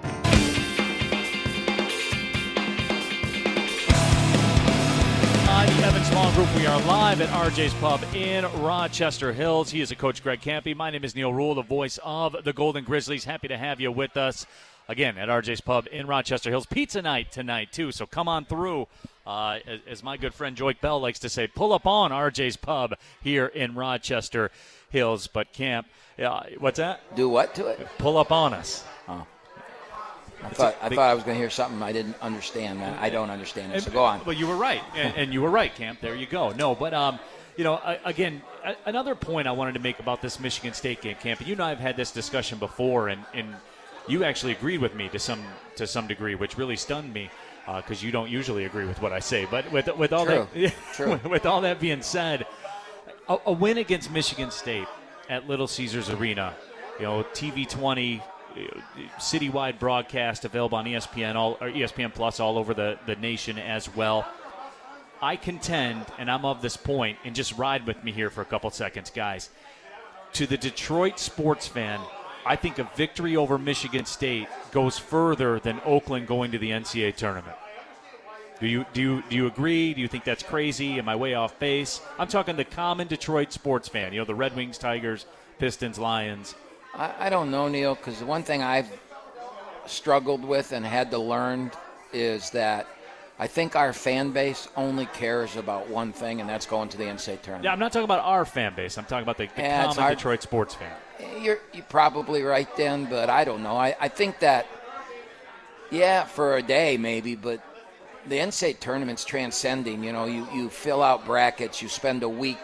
[5.47, 6.55] Hi, the Evans Law Group.
[6.57, 9.71] We are live at RJ's Pub in Rochester Hills.
[9.71, 10.77] He is a coach, Greg Kampe.
[10.77, 13.25] My name is Neil Ruhl, the voice of the Golden Grizzlies.
[13.25, 14.47] Happy to have you with us
[14.89, 16.67] again at RJ's Pub in Rochester Hills.
[16.67, 18.89] Pizza night tonight, too, so come on through.
[19.27, 22.59] Uh, as, as, my good friend Joique Bell likes to say, pull up on RJ's
[22.59, 24.51] Pub here in Rochester
[24.91, 25.27] Hills.
[25.27, 25.87] But Camp,
[26.19, 27.01] yeah, what's that?
[27.17, 27.87] Do what to it?
[27.99, 28.85] Pull up on us.
[29.09, 29.27] Oh.
[30.43, 32.79] I thought, I thought I was going to hear something I didn't understand.
[32.79, 32.97] Man.
[33.01, 33.83] I don't understand it.
[33.83, 34.21] So go on.
[34.27, 36.01] Well, you were right, and, and you were right, Camp.
[36.01, 36.51] There you go.
[36.51, 37.19] No, but um,
[37.57, 38.43] you know, again,
[38.85, 41.47] another point I wanted to make about this Michigan State game, Camp.
[41.47, 43.55] You and I have had this discussion before, and, and
[44.07, 45.43] you actually agreed with me to some
[45.77, 47.31] to some degree, which really stunned me
[47.67, 49.47] because uh, you don't usually agree with what I say.
[49.51, 50.47] But with with all True.
[50.55, 51.21] that True.
[51.29, 52.47] with all that being said,
[53.29, 54.89] a, a win against Michigan State
[55.29, 56.55] at Little Caesars Arena.
[56.99, 58.61] You know, TV 20, uh,
[59.19, 63.95] citywide broadcast available on ESPN, all or ESPN Plus, all over the, the nation as
[63.95, 64.27] well.
[65.21, 68.45] I contend, and I'm of this point, and just ride with me here for a
[68.45, 69.51] couple seconds, guys.
[70.35, 72.01] To the Detroit sports fan,
[72.45, 77.17] I think a victory over Michigan State goes further than Oakland going to the NCAA
[77.17, 77.57] tournament.
[78.61, 79.95] Do you do you do you agree?
[79.95, 80.99] Do you think that's crazy?
[80.99, 82.01] Am I way off base?
[82.19, 84.13] I'm talking the common Detroit sports fan.
[84.13, 85.27] You know, the Red Wings, Tigers,
[85.59, 86.55] Pistons, Lions.
[86.95, 88.89] I, I don't know, Neil, because the one thing I've
[89.87, 91.73] struggled with and had to learn
[92.13, 92.87] is that
[93.39, 97.05] I think our fan base only cares about one thing, and that's going to the
[97.05, 97.65] NCAA tournament.
[97.65, 98.97] Yeah, I'm not talking about our fan base.
[98.97, 100.93] I'm talking about the, the yeah, common Detroit sports fan.
[101.41, 103.77] You're, you're probably right, then, but I don't know.
[103.77, 104.67] I, I think that,
[105.91, 107.61] yeah, for a day maybe, but
[108.27, 110.03] the NCAA tournament's transcending.
[110.03, 112.59] You know, you, you fill out brackets, you spend a week.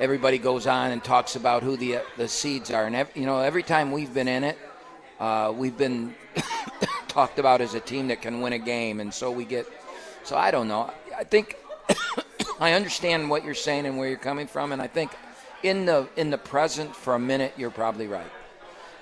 [0.00, 3.40] Everybody goes on and talks about who the the seeds are, and every, you know,
[3.40, 4.58] every time we've been in it,
[5.20, 6.16] uh, we've been
[7.08, 9.66] talked about as a team that can win a game, and so we get.
[10.24, 10.92] So I don't know.
[11.16, 11.56] I think
[12.60, 15.12] I understand what you're saying and where you're coming from, and I think
[15.62, 18.30] in the in the present for a minute you're probably right.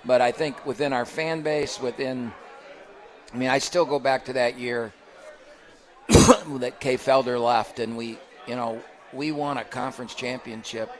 [0.04, 2.32] But I think within our fan base, within,
[3.32, 4.92] I mean, I still go back to that year
[6.58, 10.90] that Kay Felder left, and we, you know, we won a conference championship.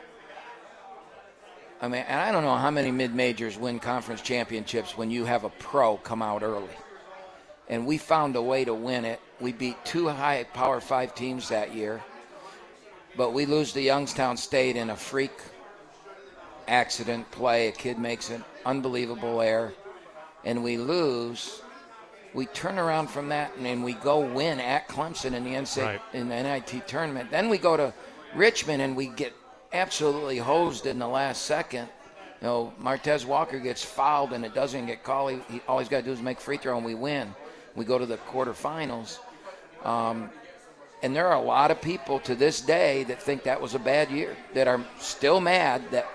[1.80, 5.24] I mean, and I don't know how many mid majors win conference championships when you
[5.24, 6.76] have a pro come out early.
[7.68, 9.20] And we found a way to win it.
[9.40, 12.02] We beat two high power five teams that year,
[13.16, 15.32] but we lose to Youngstown State in a freak
[16.68, 17.68] accident play.
[17.68, 19.72] A kid makes an unbelievable error,
[20.44, 21.61] and we lose
[22.34, 25.84] we turn around from that and, and we go win at Clemson in the NCAA,
[25.84, 26.00] right.
[26.12, 27.30] in the NIT tournament.
[27.30, 27.92] Then we go to
[28.34, 29.32] Richmond and we get
[29.72, 31.88] absolutely hosed in the last second.
[32.40, 35.32] You know, Martez Walker gets fouled and it doesn't get called.
[35.32, 37.34] He, he all he's got to do is make free throw and we win.
[37.74, 39.18] We go to the quarterfinals.
[39.84, 40.30] Um,
[41.02, 43.78] and there are a lot of people to this day that think that was a
[43.78, 46.06] bad year, that are still mad that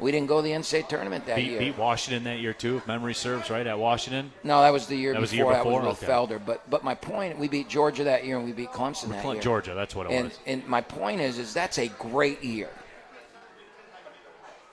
[0.00, 1.58] we didn't go to the NCAA tournament that beat, year.
[1.58, 3.66] Beat Washington that year too, if memory serves, right?
[3.66, 4.32] At Washington.
[4.44, 5.22] No, that was the year that before.
[5.22, 5.80] Was the year before.
[5.82, 6.36] That was with okay.
[6.36, 6.40] Felder.
[6.44, 9.40] But but my point, we beat Georgia that year, and we beat Clemson that year.
[9.40, 10.38] Georgia, that's what it and, was.
[10.46, 12.70] And my point is, is that's a great year,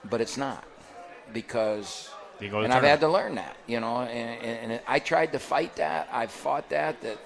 [0.09, 0.63] but it's not
[1.33, 2.09] because.
[2.39, 5.77] and I've had to learn that, you know, and, and, and I tried to fight
[5.77, 6.09] that.
[6.11, 7.01] I fought that.
[7.01, 7.17] That,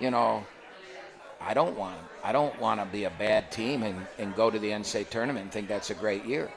[0.00, 0.44] you know,
[1.40, 4.58] I don't want I don't want to be a bad team and, and go to
[4.58, 6.50] the NCAA tournament and think that's a great year.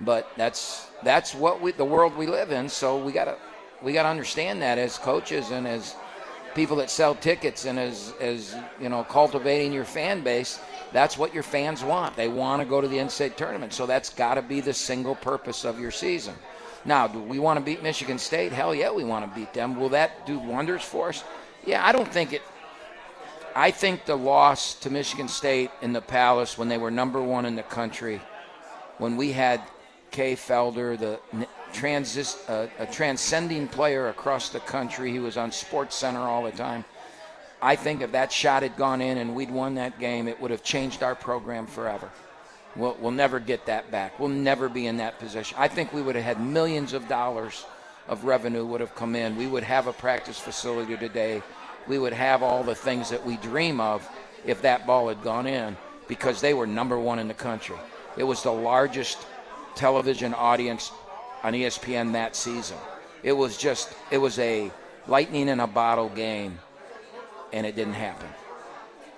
[0.00, 2.68] But that's that's what we the world we live in.
[2.68, 3.36] So we gotta
[3.82, 5.94] we gotta understand that as coaches and as
[6.54, 10.60] people that sell tickets and as as you know cultivating your fan base.
[10.92, 12.14] That's what your fans want.
[12.14, 13.72] They want to go to the NCAA tournament.
[13.72, 16.34] So that's got to be the single purpose of your season.
[16.84, 18.52] Now, do we want to beat Michigan State?
[18.52, 19.74] Hell yeah, we want to beat them.
[19.74, 21.24] Will that do wonders for us?
[21.66, 22.42] Yeah, I don't think it.
[23.56, 27.46] I think the loss to Michigan State in the Palace when they were number one
[27.46, 28.20] in the country,
[28.98, 29.62] when we had
[30.14, 31.18] Kay Felder, the
[32.48, 36.84] uh, a transcending player across the country, he was on Sports Center all the time.
[37.60, 40.52] I think if that shot had gone in and we'd won that game, it would
[40.52, 42.12] have changed our program forever.
[42.76, 44.20] We'll, we'll never get that back.
[44.20, 45.56] We'll never be in that position.
[45.58, 47.66] I think we would have had millions of dollars
[48.06, 49.34] of revenue would have come in.
[49.34, 51.42] We would have a practice facility today.
[51.88, 54.08] We would have all the things that we dream of
[54.46, 57.76] if that ball had gone in because they were number one in the country.
[58.16, 59.18] It was the largest
[59.74, 60.92] television audience
[61.42, 62.76] on ESPN that season.
[63.22, 64.70] It was just, it was a
[65.06, 66.58] lightning in a bottle game,
[67.52, 68.28] and it didn't happen.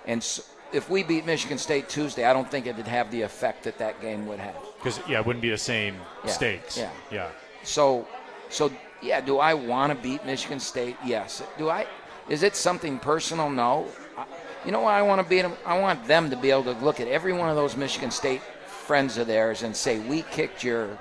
[0.05, 0.43] And so,
[0.73, 4.01] if we beat Michigan State Tuesday, I don't think it'd have the effect that that
[4.01, 4.55] game would have.
[4.77, 6.77] Because yeah, it wouldn't be the same Yeah, stakes.
[6.77, 6.91] yeah.
[7.11, 7.29] yeah.
[7.63, 8.07] So,
[8.49, 9.21] so yeah.
[9.21, 10.97] Do I want to beat Michigan State?
[11.05, 11.41] Yes.
[11.57, 11.87] Do I?
[12.29, 13.49] Is it something personal?
[13.49, 13.87] No.
[14.17, 14.25] I,
[14.65, 14.91] you know what?
[14.91, 15.53] I want to beat them.
[15.65, 18.41] I want them to be able to look at every one of those Michigan State
[18.87, 20.97] friends of theirs and say, "We kicked your,"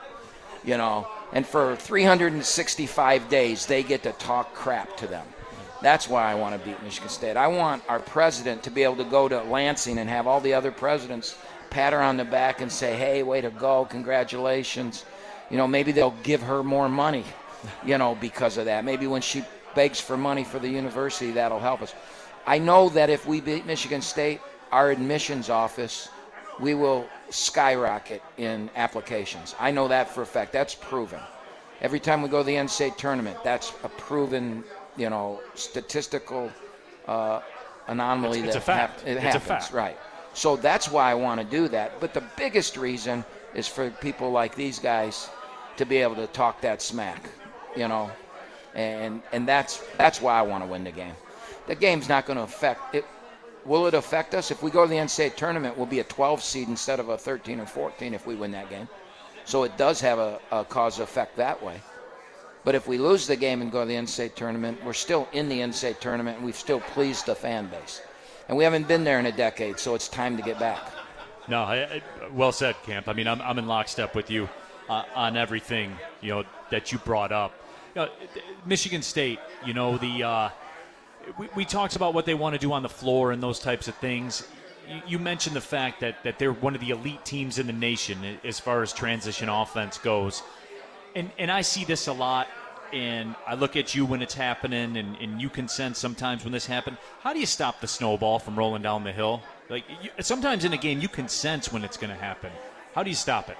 [0.65, 1.07] you know.
[1.33, 5.27] And for 365 days, they get to talk crap to them.
[5.83, 7.37] That's why I want to beat Michigan State.
[7.37, 10.55] I want our president to be able to go to Lansing and have all the
[10.55, 11.37] other presidents
[11.71, 13.85] pat her on the back and say, "Hey, way to go!
[13.85, 15.05] Congratulations."
[15.51, 17.25] You know, maybe they'll give her more money,
[17.85, 18.85] you know, because of that.
[18.85, 19.45] Maybe when she
[19.75, 21.95] begs for money for the university, that'll help us.
[22.47, 24.41] I know that if we beat Michigan State,
[24.73, 26.09] our admissions office,
[26.59, 29.55] we will skyrocket in applications.
[29.59, 30.53] I know that for a fact.
[30.53, 31.21] That's proven.
[31.81, 34.65] Every time we go to the NCAA tournament, that's a proven,
[34.97, 36.51] you know, statistical
[37.07, 37.41] uh,
[37.89, 39.01] anomaly It's- it's that a fact.
[39.01, 39.47] hap- it It's a happens.
[39.67, 39.73] fact.
[39.73, 39.99] Right.
[40.35, 42.01] So that's why I want to do that.
[42.01, 45.29] But the biggest reason is for people like these guys
[45.77, 47.29] to be able to talk that smack,
[47.77, 48.11] you know,
[48.75, 51.15] and and that's that's why I want to win the game.
[51.67, 53.05] The game's not going to affect it.
[53.67, 55.77] Will it affect us if we go to the NCAA tournament?
[55.77, 58.71] We'll be a 12 seed instead of a 13 or 14 if we win that
[58.71, 58.89] game.
[59.45, 61.81] So it does have a, a cause effect that way.
[62.65, 65.49] But if we lose the game and go to the NCAA tournament, we're still in
[65.49, 68.03] the NCAA tournament and we've still pleased the fan base.
[68.49, 70.81] And we haven't been there in a decade, so it's time to get back.
[71.49, 72.03] No, I, I,
[72.33, 73.09] well said, Camp.
[73.09, 74.49] I mean, I'm, I'm in lockstep with you
[74.89, 77.53] uh, on everything you know that you brought up.
[77.95, 78.09] You know,
[78.65, 80.49] Michigan State, you know the uh,
[81.39, 83.89] we, we talked about what they want to do on the floor and those types
[83.89, 84.47] of things.
[85.07, 88.39] You, mentioned the fact that that they're one of the elite teams in the nation
[88.45, 90.45] as far as transition offense goes,
[91.17, 92.49] and and I see this a lot.
[92.93, 96.53] And I look at you when it's happening, and, and you can sense sometimes when
[96.53, 96.99] this happens.
[97.21, 99.43] How do you stop the snowball from rolling down the hill?
[99.69, 102.53] Like you, sometimes in a game, you can sense when it's going to happen.
[102.95, 103.57] How do you stop it?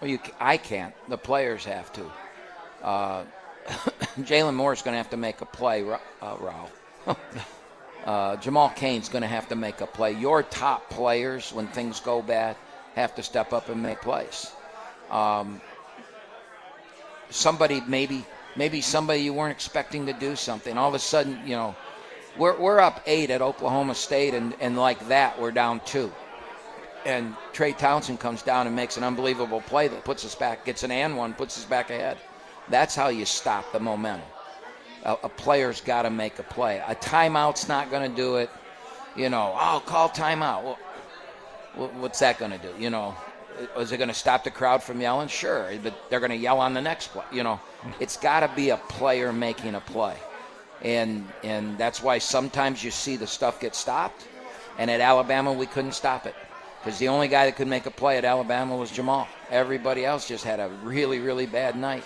[0.00, 0.94] Well, you, I can't.
[1.08, 2.12] The players have to.
[2.82, 3.24] Uh,
[4.20, 6.85] Jalen Moore's going to have to make a play, uh, Ralph.
[8.04, 10.12] uh, Jamal Cain's going to have to make a play.
[10.12, 12.56] Your top players, when things go bad,
[12.94, 14.52] have to step up and make plays.
[15.10, 15.60] Um,
[17.30, 18.24] somebody, maybe,
[18.56, 20.76] maybe somebody you weren't expecting to do something.
[20.76, 21.76] All of a sudden, you know,
[22.38, 26.12] we're, we're up eight at Oklahoma State, and, and like that, we're down two
[27.06, 30.82] and Trey Townsend comes down and makes an unbelievable play that puts us back, gets
[30.82, 32.18] an and one, puts us back ahead.
[32.68, 34.26] That's how you stop the momentum.
[35.06, 36.82] A, a player's got to make a play.
[36.86, 38.50] A timeout's not going to do it.
[39.16, 40.76] You know, I'll oh, call timeout.
[41.76, 42.74] Well, what's that going to do?
[42.78, 43.16] You know,
[43.78, 45.28] is it going to stop the crowd from yelling?
[45.28, 47.24] Sure, but they're going to yell on the next play.
[47.32, 47.60] You know,
[48.00, 50.16] it's got to be a player making a play,
[50.82, 54.26] and and that's why sometimes you see the stuff get stopped.
[54.78, 56.34] And at Alabama, we couldn't stop it
[56.80, 59.26] because the only guy that could make a play at Alabama was Jamal.
[59.50, 62.04] Everybody else just had a really, really bad night.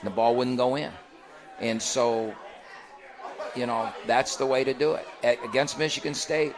[0.00, 0.90] and The ball wouldn't go in.
[1.60, 2.34] And so,
[3.54, 5.06] you know, that's the way to do it.
[5.22, 6.54] A- against Michigan State,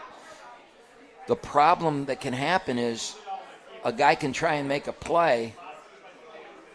[1.27, 3.17] the problem that can happen is
[3.85, 5.55] a guy can try and make a play,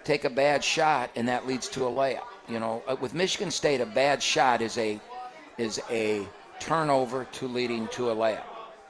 [0.04, 2.26] take a bad shot, and that leads to a layup.
[2.48, 5.00] You know, Uh, with Michigan State, a bad shot is a
[5.58, 6.26] is a
[6.60, 8.44] turnover to leading to a layup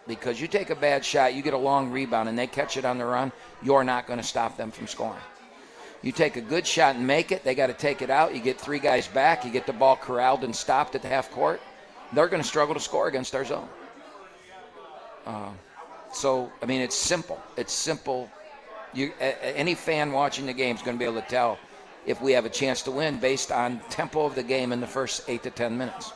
[0.07, 2.85] because you take a bad shot, you get a long rebound, and they catch it
[2.85, 5.21] on the run, you're not going to stop them from scoring.
[6.01, 8.33] You take a good shot and make it, they got to take it out.
[8.33, 11.29] You get three guys back, you get the ball corralled and stopped at the half
[11.31, 11.61] court,
[12.13, 13.69] they're going to struggle to score against our zone.
[15.25, 15.51] Uh,
[16.11, 17.39] so, I mean, it's simple.
[17.55, 18.29] It's simple.
[18.93, 21.59] You, a, any fan watching the game is going to be able to tell
[22.05, 24.87] if we have a chance to win based on tempo of the game in the
[24.87, 26.11] first eight to ten minutes.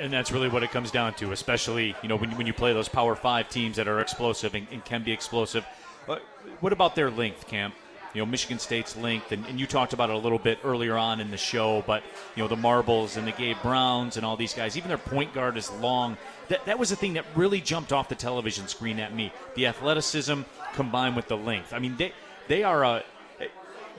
[0.00, 2.72] And that's really what it comes down to, especially you know when, when you play
[2.72, 5.64] those Power Five teams that are explosive and, and can be explosive.
[6.08, 6.16] Uh,
[6.58, 7.74] What about their length, Camp?
[8.14, 10.96] You know Michigan State's length, and, and, you talked about it a little bit earlier
[10.96, 11.82] on in the show.
[11.86, 12.02] But
[12.36, 15.34] you know the marbles and the Gabe Browns and all these guys, even their point
[15.34, 16.16] guard is long.
[16.48, 19.66] That that was the thing that really jumped off the television screen at me: the
[19.66, 20.42] athleticism
[20.74, 21.72] combined with the length.
[21.72, 22.12] I mean, they
[22.48, 23.04] they are a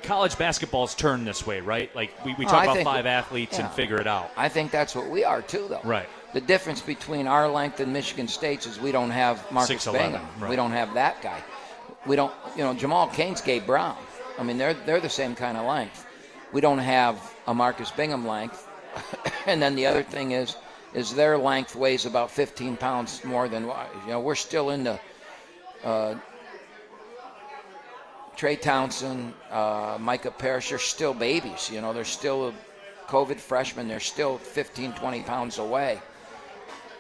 [0.03, 1.93] college basketball's turned this way, right?
[1.95, 3.65] Like we, we oh, talk oh, about five athletes yeah.
[3.65, 4.31] and figure it out.
[4.37, 5.81] I think that's what we are too, though.
[5.83, 6.07] Right.
[6.33, 10.25] The difference between our length and Michigan State's is we don't have Marcus Bingham.
[10.39, 10.49] Right.
[10.49, 11.41] We don't have that guy.
[12.05, 13.97] We don't, you know, Jamal Cain's Gabe Brown.
[14.37, 16.05] I mean, they're they're the same kind of length.
[16.53, 18.67] We don't have a Marcus Bingham length.
[19.45, 20.55] and then the other thing is,
[20.93, 24.19] is their length weighs about 15 pounds more than you know.
[24.19, 24.99] We're still in the
[25.83, 26.15] uh,
[28.39, 31.69] Trey Townsend, uh, Micah Parrish are still babies.
[31.69, 32.53] You know, they're still
[33.07, 33.89] COVID freshmen.
[33.89, 35.99] They're still 15, 20 pounds away.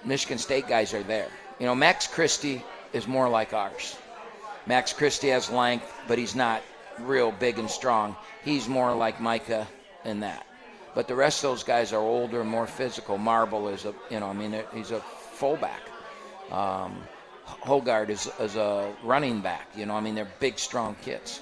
[0.03, 1.29] Michigan State guys are there.
[1.57, 3.95] You know, Max Christie is more like ours.
[4.69, 6.61] Max Christie has length, but he's not
[6.99, 8.15] real big and strong.
[8.43, 9.67] He's more like Micah
[10.05, 10.45] in that.
[10.93, 13.17] But the rest of those guys are older, more physical.
[13.17, 15.81] Marble is a, you know, I mean, he's a fullback.
[16.51, 17.01] Um,
[17.47, 19.69] Hoggard is, is a running back.
[19.75, 21.41] You know, I mean, they're big, strong kids.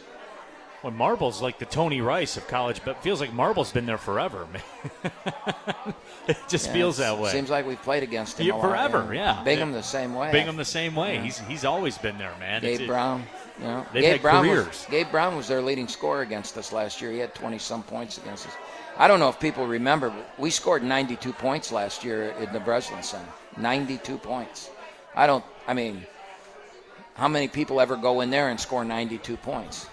[0.83, 4.47] Well, Marble's like the Tony Rice of college, but feels like Marble's been there forever.
[4.53, 5.13] Man.
[6.27, 7.31] It just yeah, feels that way.
[7.31, 9.13] Seems like we've played against him yeah, forever.
[9.13, 10.29] yeah, Bingham the same way.
[10.29, 11.19] Bingham the same way.
[11.19, 12.61] He's he's always been there, man.
[12.61, 13.23] Gabe Brown.
[13.59, 14.67] You know, they've Gabe had Brown careers.
[14.67, 17.11] Was, Gabe Brown was their leading scorer against us last year.
[17.11, 18.57] He had 20 some points against us.
[18.97, 22.59] I don't know if people remember, but we scored 92 points last year in the
[22.59, 23.29] Breslin Center.
[23.55, 24.69] 92 points.
[25.15, 25.45] I don't.
[25.65, 26.05] I mean
[27.17, 29.87] how many people ever go in there and score 92 points?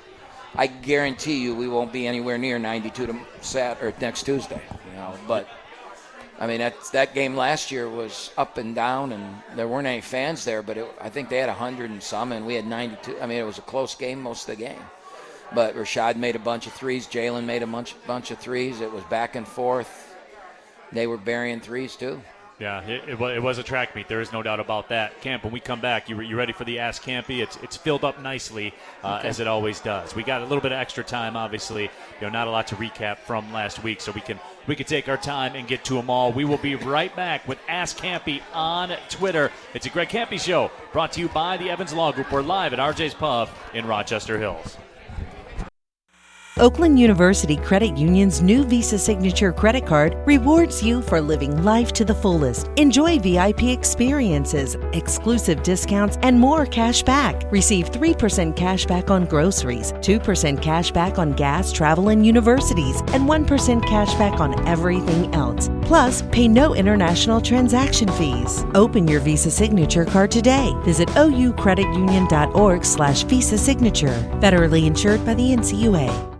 [0.56, 4.62] I guarantee you we won't be anywhere near 92 to Sat or next Tuesday.
[4.88, 5.48] You know, but
[6.38, 10.00] I mean that that game last year was up and down, and there weren't any
[10.00, 10.62] fans there.
[10.62, 13.20] But it, I think they had 100 and some, and we had 92.
[13.20, 14.82] I mean, it was a close game most of the game.
[15.54, 17.06] But Rashad made a bunch of threes.
[17.06, 18.80] Jalen made a bunch bunch of threes.
[18.80, 20.14] It was back and forth.
[20.92, 22.22] They were burying threes too.
[22.60, 24.06] Yeah, it, it, it, was a track meet.
[24.06, 25.20] There is no doubt about that.
[25.20, 27.42] Camp, when we come back, you, you ready for the Ask Kampe?
[27.42, 29.28] It's it's filled up nicely uh, okay.
[29.28, 30.14] as it always does.
[30.14, 31.84] We got a little bit of extra time, obviously.
[31.84, 31.90] You
[32.22, 34.38] know, not a lot to recap from last week, so we can
[34.68, 36.32] we can take our time and get to them all.
[36.32, 39.50] We will be right back with Ask Kampe on Twitter.
[39.74, 42.30] It's a Greg Kampe show brought to you by the Evans Law Group.
[42.30, 44.76] We're live at RJ's Pub in Rochester Hills.
[46.60, 52.04] Oakland University Credit Union's new Visa Signature credit card rewards you for living life to
[52.04, 52.68] the fullest.
[52.76, 57.42] Enjoy VIP experiences, exclusive discounts, and more cash back.
[57.50, 63.28] Receive 3% cash back on groceries, 2% cash back on gas, travel, and universities, and
[63.28, 65.68] 1% cash back on everything else.
[65.82, 68.64] Plus, pay no international transaction fees.
[68.76, 70.72] Open your Visa Signature card today.
[70.84, 74.30] Visit oucreditunion.org slash Visa Signature.
[74.38, 76.34] Federally insured by the NCUA.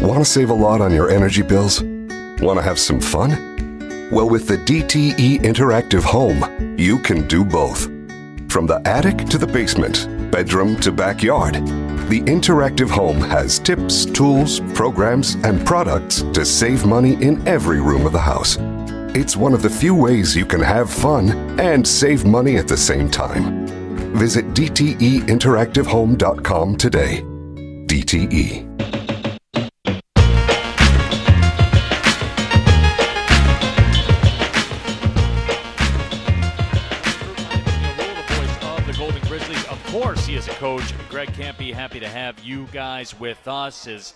[0.00, 1.82] Want to save a lot on your energy bills?
[2.40, 3.30] Want to have some fun?
[4.10, 6.44] Well, with the DTE Interactive Home,
[6.78, 7.84] you can do both.
[8.50, 11.54] From the attic to the basement, bedroom to backyard,
[12.08, 18.04] the Interactive Home has tips, tools, programs, and products to save money in every room
[18.04, 18.58] of the house.
[19.14, 22.76] It's one of the few ways you can have fun and save money at the
[22.76, 23.68] same time.
[24.16, 27.22] Visit DTEinteractivehome.com today.
[27.86, 28.71] DTE.
[41.24, 41.72] Greg Kampe.
[41.72, 43.86] Happy to have you guys with us.
[43.86, 44.14] As,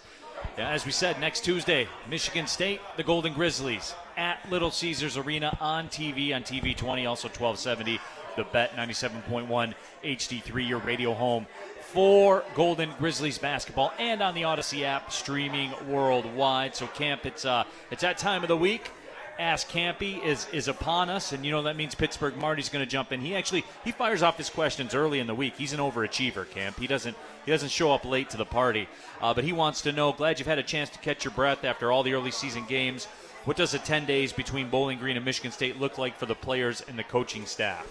[0.58, 5.86] as we said, next Tuesday, Michigan State, the Golden Grizzlies at Little Caesars Arena on
[5.86, 8.00] TV, on TV 20, also 1270,
[8.34, 11.46] the Bet 97.1 HD3, your radio home
[11.80, 16.74] for Golden Grizzlies basketball, and on the Audacy app, streaming worldwide.
[16.74, 18.90] So, Camp, it's uh, it's that time of the week.
[19.38, 22.90] Ask Kampe is is upon us, and you know that means Pittsburgh Marty's going to
[22.90, 23.20] jump in.
[23.20, 25.54] He actually he fires off his questions early in the week.
[25.58, 26.78] He's an overachiever, Camp.
[26.78, 28.88] He doesn't he doesn't show up late to the party,
[29.20, 30.12] uh, but he wants to know.
[30.12, 33.06] Glad you've had a chance to catch your breath after all the early season games.
[33.44, 36.34] What does the ten days between Bowling Green and Michigan State look like for the
[36.34, 37.86] players and the coaching staff?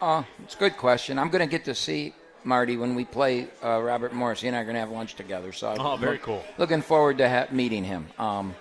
[0.00, 1.18] Uh, it's a good question.
[1.18, 4.40] I'm going to get to see Marty when we play uh, Robert Morris.
[4.40, 5.52] He and I are going to have lunch together.
[5.52, 6.44] So, oh, very look, cool.
[6.58, 8.08] Looking forward to ha- meeting him.
[8.18, 8.54] Um,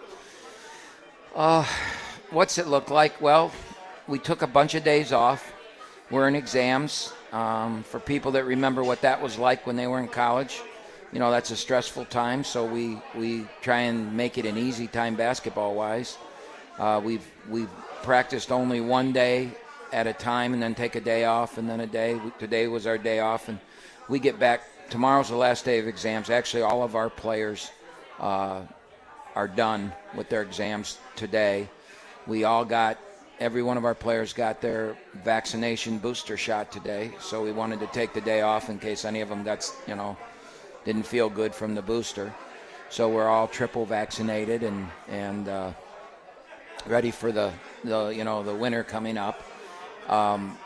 [1.35, 1.65] uh,
[2.29, 3.21] what's it look like?
[3.21, 3.51] Well,
[4.07, 5.53] we took a bunch of days off.
[6.09, 7.13] We're in exams.
[7.31, 10.61] Um, for people that remember what that was like when they were in college,
[11.13, 12.43] you know that's a stressful time.
[12.43, 16.17] So we we try and make it an easy time basketball wise.
[16.77, 17.69] Uh, we've we've
[18.03, 19.51] practiced only one day
[19.93, 22.19] at a time, and then take a day off, and then a day.
[22.39, 23.59] Today was our day off, and
[24.09, 26.29] we get back tomorrow's the last day of exams.
[26.29, 27.71] Actually, all of our players
[28.19, 28.63] uh,
[29.35, 31.69] are done with their exams today.
[32.27, 32.97] We all got
[33.39, 37.87] every one of our players got their vaccination booster shot today, so we wanted to
[37.87, 40.15] take the day off in case any of them got, you know,
[40.85, 42.33] didn't feel good from the booster.
[42.89, 45.71] So we're all triple vaccinated and and uh,
[46.85, 47.53] ready for the,
[47.83, 49.41] the you know the winter coming up.
[50.09, 50.57] Um,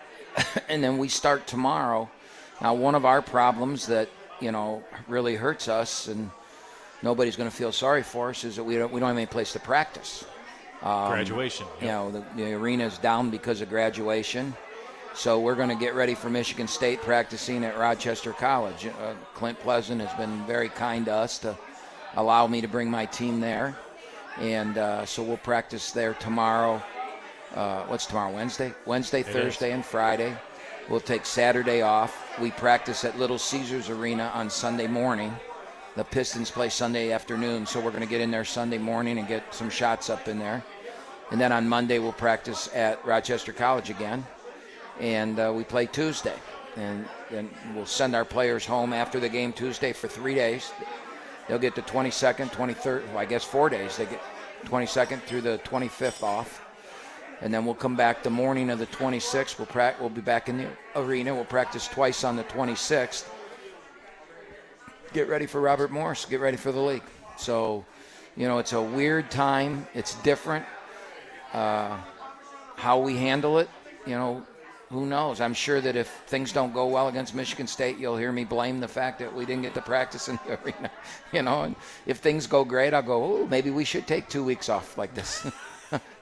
[0.68, 2.10] and then we start tomorrow.
[2.60, 4.08] Now, one of our problems that
[4.40, 6.30] you know really hurts us, and
[7.02, 9.26] nobody's going to feel sorry for us, is that we don't we don't have any
[9.26, 10.24] place to practice.
[10.82, 11.66] Um, graduation.
[11.80, 14.54] You know, the, the arena's down because of graduation.
[15.14, 18.86] So we're going to get ready for Michigan State practicing at Rochester College.
[18.86, 21.56] Uh, Clint Pleasant has been very kind to us to
[22.14, 23.76] allow me to bring my team there.
[24.38, 26.80] And uh, so we'll practice there tomorrow.
[27.54, 28.32] Uh, what's tomorrow?
[28.32, 28.72] Wednesday?
[28.86, 29.74] Wednesday, It Thursday, is.
[29.74, 30.32] and Friday.
[30.88, 32.38] We'll take Saturday off.
[32.40, 35.34] We practice at Little Caesars Arena on Sunday morning.
[35.98, 39.26] The Pistons play Sunday afternoon, so we're going to get in there Sunday morning and
[39.26, 40.62] get some shots up in there.
[41.32, 44.24] And then on Monday, we'll practice at Rochester College again.
[45.00, 46.36] And uh, we play Tuesday.
[46.76, 50.70] And then we'll send our players home after the game Tuesday for three days.
[51.48, 53.96] They'll get the 22nd, 23rd, well, I guess four days.
[53.96, 54.22] They get
[54.66, 56.64] 22nd through the 25th off.
[57.40, 59.58] And then we'll come back the morning of the 26th.
[59.58, 61.34] We'll, pra- we'll be back in the arena.
[61.34, 63.24] We'll practice twice on the 26th.
[65.12, 66.26] Get ready for Robert Morris.
[66.26, 67.02] Get ready for the league.
[67.38, 67.84] So,
[68.36, 69.86] you know, it's a weird time.
[69.94, 70.66] It's different.
[71.52, 71.96] Uh,
[72.76, 73.68] how we handle it,
[74.06, 74.44] you know,
[74.90, 75.40] who knows?
[75.40, 78.80] I'm sure that if things don't go well against Michigan State, you'll hear me blame
[78.80, 80.90] the fact that we didn't get to practice in the arena.
[81.32, 84.44] You know, and if things go great, I'll go, oh, maybe we should take two
[84.44, 85.46] weeks off like this.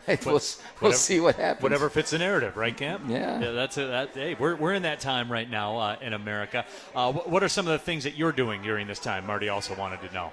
[0.06, 0.40] Hey, we'll, we'll
[0.78, 1.62] Whatever- see what happens.
[1.62, 3.02] Whatever fits the narrative, right, Camp?
[3.08, 3.40] Yeah.
[3.40, 3.88] yeah that's it.
[3.88, 6.64] That, hey, we're, we're in that time right now uh, in America.
[6.94, 9.26] Uh, wh- what are some of the things that you're doing during this time?
[9.26, 10.32] Marty also wanted to know.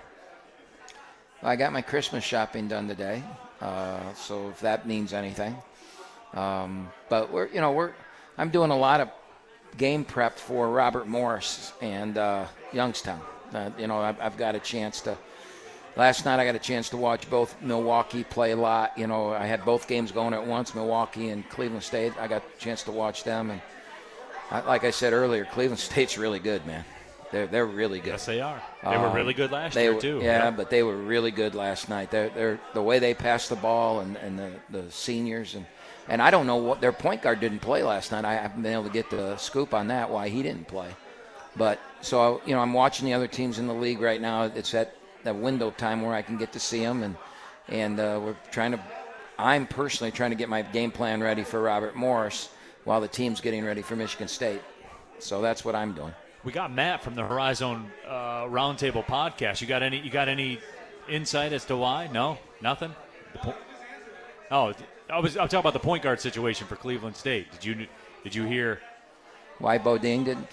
[1.42, 3.22] I got my Christmas shopping done today,
[3.60, 5.58] uh, so if that means anything.
[6.34, 7.92] Um, but we're, you know, we're.
[8.38, 9.10] I'm doing a lot of
[9.78, 13.22] game prep for Robert Morris and uh, Youngstown.
[13.54, 15.18] Uh, you know, I've, I've got a chance to.
[15.96, 18.98] Last night I got a chance to watch both Milwaukee play a lot.
[18.98, 22.14] You know, I had both games going at once, Milwaukee and Cleveland State.
[22.20, 23.62] I got a chance to watch them, and
[24.50, 26.84] I, like I said earlier, Cleveland State's really good, man.
[27.32, 28.12] They're they're really good.
[28.12, 28.62] Yes, they are.
[28.84, 30.20] They were Um, really good last they year were- too.
[30.22, 30.58] Yeah, Yep.
[30.58, 32.10] but they were really good last night.
[32.12, 35.66] They're, they're the way they passed the ball and, and the, the seniors and
[36.10, 38.26] and I don't know what their point guard didn't play last night.
[38.26, 40.90] I haven't been able to get the scoop on that why he didn't play.
[41.56, 44.44] But so you know, I'm watching the other teams in the league right now.
[44.44, 44.94] It's at
[45.24, 47.16] that window time where I can get to see them and
[47.68, 48.80] and uh, we're trying to.
[49.40, 52.50] I'm personally trying to get my game plan ready for Robert Morris
[52.84, 54.62] while the team's getting ready for Michigan State.
[55.20, 56.14] So that's what I'm doing.
[56.44, 59.62] We got Matt from the Horizon uh, Roundtable podcast.
[59.62, 60.00] You got any?
[60.00, 60.60] You got any
[61.10, 62.10] insight as to why?
[62.12, 62.94] No, nothing.
[63.36, 63.56] Po-
[64.52, 64.74] oh,
[65.10, 65.38] I was.
[65.38, 67.52] I'm talking about the point guard situation for Cleveland State.
[67.54, 67.88] Did you?
[68.24, 68.82] Did you hear?
[69.60, 70.48] Why Bodine didn't?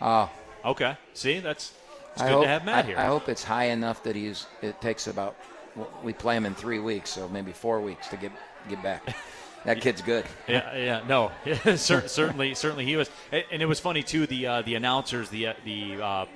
[0.00, 0.30] Oh,
[0.64, 0.96] Okay.
[1.12, 1.72] See, that's
[2.14, 2.98] it's I good hope, to have Matt I, here.
[2.98, 4.46] I hope it's high enough that he's.
[4.62, 5.36] It takes about.
[5.76, 8.32] well, We play him in three weeks, so maybe four weeks to get
[8.68, 9.02] get back.
[9.64, 10.26] That kid's good.
[10.46, 11.30] Yeah, yeah, no,
[11.76, 14.26] certainly, certainly he was, and it was funny too.
[14.26, 16.26] The uh, the announcers, the uh, the uh,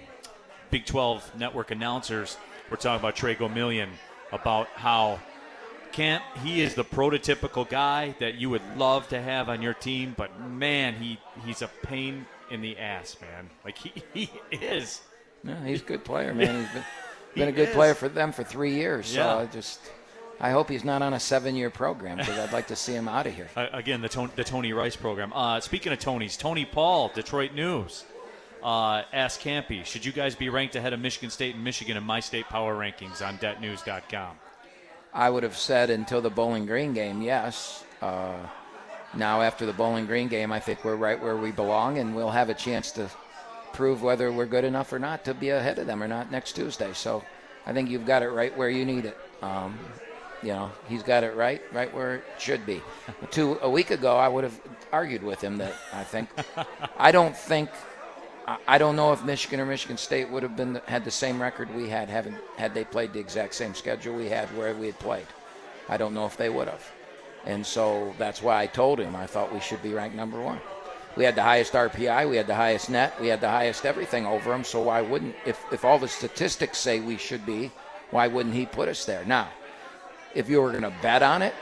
[0.70, 2.39] Big Twelve network announcers,
[2.70, 3.89] were talking about Tre Gomillion
[4.33, 5.20] about how
[5.93, 10.14] can't he is the prototypical guy that you would love to have on your team,
[10.16, 13.51] but man, he he's a pain in the ass, man.
[13.62, 15.03] Like he, he is.
[15.45, 16.61] Yeah, he's a good player, man.
[16.64, 16.84] He's been,
[17.34, 17.74] been a good is.
[17.74, 19.07] player for them for three years.
[19.07, 19.36] So Yeah.
[19.36, 19.80] I just,
[20.41, 23.26] I hope he's not on a seven-year program because I'd like to see him out
[23.26, 23.49] of here.
[23.57, 25.32] Uh, again, the Tony, the Tony Rice program.
[25.32, 28.05] Uh, speaking of Tonys, Tony Paul, Detroit News,
[28.62, 32.05] uh, asked Kampe, should you guys be ranked ahead of Michigan State and Michigan in
[32.05, 34.36] my state power rankings on DetNews.com?
[35.14, 37.84] I would have said until the Bowling Green game, yes.
[38.03, 38.34] Uh,
[39.14, 42.30] now after the Bowling Green game, I think we're right where we belong, and we'll
[42.30, 43.09] have a chance to
[43.79, 46.55] prove whether we're good enough or not to be ahead of them or not next
[46.55, 46.93] Tuesday.
[46.95, 47.22] So
[47.64, 49.16] I think you've got it right where you need it.
[49.41, 49.79] Um,
[50.43, 52.83] you know, he's got it right, right where it should be.
[53.31, 54.61] Two a week ago, I would have
[54.91, 56.29] argued with him that I think
[56.99, 57.70] I don't think
[58.66, 61.72] I- don't know if Michigan or Michigan State would have been had the same record
[61.72, 64.99] we had having had they played the exact same schedule we had where we had
[64.99, 65.29] played.
[65.89, 66.85] I don't know if they would have.
[67.45, 70.61] And so that's why I told him I thought we should be ranked number one.
[71.17, 74.25] We had the highest RPI, we had the highest net, we had the highest everything
[74.27, 74.65] over them.
[74.65, 77.71] So why wouldn't if if all the statistics say we should be,
[78.11, 79.25] why wouldn't he put us there?
[79.25, 79.49] Now,
[80.35, 81.55] if you were going to bet on it,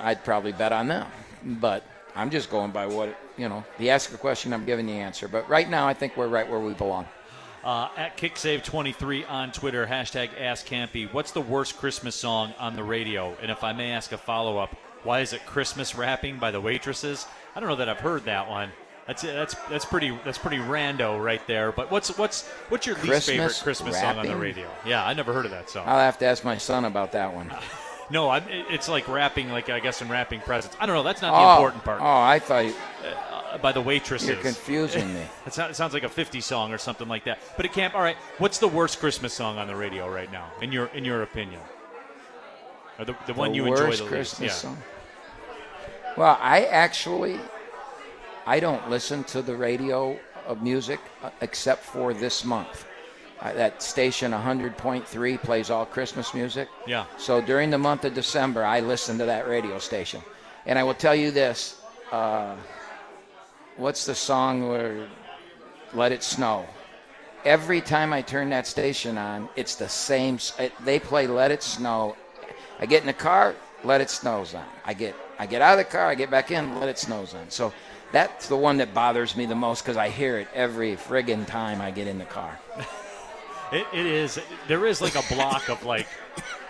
[0.00, 1.06] I'd probably bet on them.
[1.42, 1.84] But
[2.14, 4.92] I'm just going by what you know, if you ask a question, I'm giving the
[4.92, 5.28] answer.
[5.28, 7.06] But right now, I think we're right where we belong.
[7.64, 11.12] Uh, at KickSave23 on Twitter, hashtag AskKampe.
[11.12, 13.36] What's the worst Christmas song on the radio?
[13.42, 16.60] And if I may ask a follow up, why is it Christmas Wrapping by the
[16.60, 17.26] Waitresses?
[17.54, 18.70] I don't know that I've heard that one.
[19.08, 21.72] That's that's that's pretty that's pretty rando right there.
[21.72, 24.68] But what's what's what's your least favorite Christmas song on the radio?
[24.84, 25.84] Yeah, I never heard of that song.
[25.88, 27.50] I'll have to ask my son about that one.
[28.10, 30.76] no, I'm, it's like wrapping, like I guess in wrapping presents.
[30.78, 31.02] I don't know.
[31.02, 32.02] That's not the oh, important part.
[32.02, 32.74] Oh, I thought you,
[33.50, 34.28] Uh, by the Waitresses.
[34.28, 35.22] you're confusing me.
[35.46, 37.38] It sounds, like a 50 song or something like that.
[37.56, 37.94] But it can't.
[37.94, 41.06] All right, what's the worst Christmas song on the radio right now, in your in
[41.06, 41.62] your opinion?
[42.98, 44.58] Or the, the one you enjoy the Christmas least?
[44.58, 44.76] song.
[46.18, 47.38] Well, I actually,
[48.48, 52.86] I don't listen to the radio of music uh, except for this month.
[53.40, 56.66] Uh, that station 100.3 plays all Christmas music.
[56.86, 57.04] Yeah.
[57.18, 60.22] So during the month of December, I listen to that radio station,
[60.64, 61.78] and I will tell you this:
[62.10, 62.56] uh,
[63.76, 65.06] what's the song where
[65.92, 66.64] "Let It Snow"?
[67.44, 70.38] Every time I turn that station on, it's the same.
[70.58, 72.16] it- They play "Let It Snow."
[72.80, 74.64] I get in the car, "Let It Snow's on.
[74.86, 77.34] I get I get out of the car, I get back in, "Let It Snow's
[77.34, 77.50] on.
[77.50, 77.72] So
[78.12, 81.80] that's the one that bothers me the most because I hear it every friggin' time
[81.80, 82.58] I get in the car.
[83.70, 84.40] It, it is.
[84.66, 86.06] There is like a block of like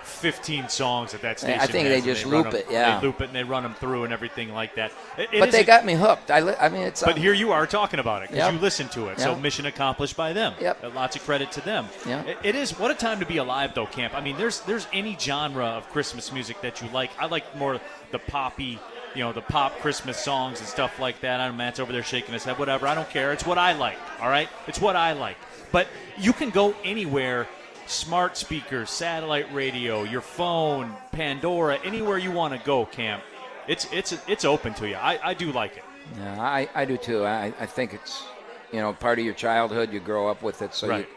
[0.03, 1.61] 15 songs at that station.
[1.61, 2.99] I think they just run loop 'em- it, yeah.
[2.99, 4.91] They loop it and they run them through and everything like that.
[5.17, 6.29] It- it but they got me hooked.
[6.33, 7.03] I, li- I mean, it's.
[7.05, 8.55] But uh, here you are talking about it because Yep.
[8.55, 9.21] you listen to it.
[9.21, 10.55] So mission accomplished by them.
[10.61, 10.83] Yep.
[10.83, 11.87] Uh, Lots of credit to them.
[12.05, 12.27] Yep.
[12.27, 14.13] It- it is what a time to be alive though, Camp.
[14.15, 17.11] I mean, there's there's any genre of Christmas music that you like.
[17.21, 17.81] I like more
[18.11, 18.81] the poppy,
[19.15, 21.41] you know, the pop Christmas songs and stuff like that.
[21.41, 22.59] I don't know Matt's over there shaking his head.
[22.59, 22.87] Whatever.
[22.87, 23.33] I don't care.
[23.33, 23.99] It's what I like.
[24.21, 24.49] All right.
[24.67, 25.37] It's what I like.
[25.73, 25.87] But
[26.19, 27.47] you can go anywhere.
[27.87, 33.23] Smart speakers, satellite radio, your phone, Pandora, anywhere you want to go, Camp.
[33.67, 34.95] It's it's it's open to you.
[34.97, 35.85] I, I do like it.
[36.19, 37.25] Yeah, I, I do too.
[37.25, 38.25] I, I think it's,
[38.73, 39.91] you know, part of your childhood.
[39.91, 41.09] You grow up with it, so Right.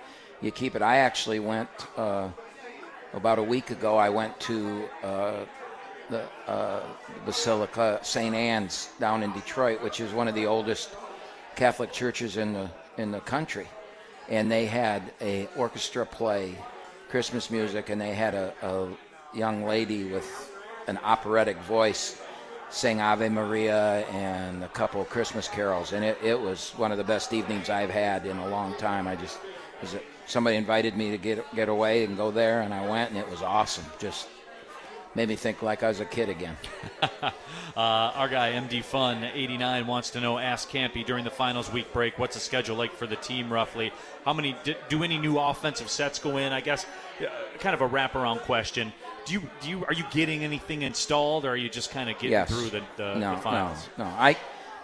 [0.41, 0.81] you, you keep it.
[0.81, 2.29] I actually went uh,
[3.13, 3.97] about a week ago.
[3.97, 5.35] I went to uh,
[6.11, 6.81] the uh,
[7.25, 8.35] Basilica St.
[8.35, 10.89] Anne's down in Detroit, which is one of the oldest
[11.55, 13.67] Catholic churches in the in the country,
[14.29, 16.55] and they had a orchestra play
[17.09, 18.89] Christmas music, and they had a, a
[19.35, 20.51] young lady with
[20.87, 22.21] an operatic voice
[22.69, 26.97] sing Ave Maria and a couple of Christmas carols, and it, it was one of
[26.97, 29.07] the best evenings I've had in a long time.
[29.07, 29.39] I just
[29.81, 29.95] was
[30.25, 33.29] somebody invited me to get get away and go there, and I went, and it
[33.29, 33.85] was awesome.
[33.97, 34.27] Just
[35.15, 36.57] made me think like I was a kid again.
[37.71, 40.37] Uh, our guy MD Fun 89 wants to know.
[40.37, 42.19] Ask Kampe during the finals week break.
[42.19, 43.93] What's the schedule like for the team roughly?
[44.25, 46.51] How many do, do any new offensive sets go in?
[46.51, 46.85] I guess
[47.21, 47.27] uh,
[47.59, 48.91] kind of a wraparound question.
[49.25, 52.17] Do you do you are you getting anything installed, or are you just kind of
[52.17, 52.49] getting yes.
[52.49, 53.87] through the, the, no, the finals?
[53.97, 54.11] No, no.
[54.17, 54.35] I,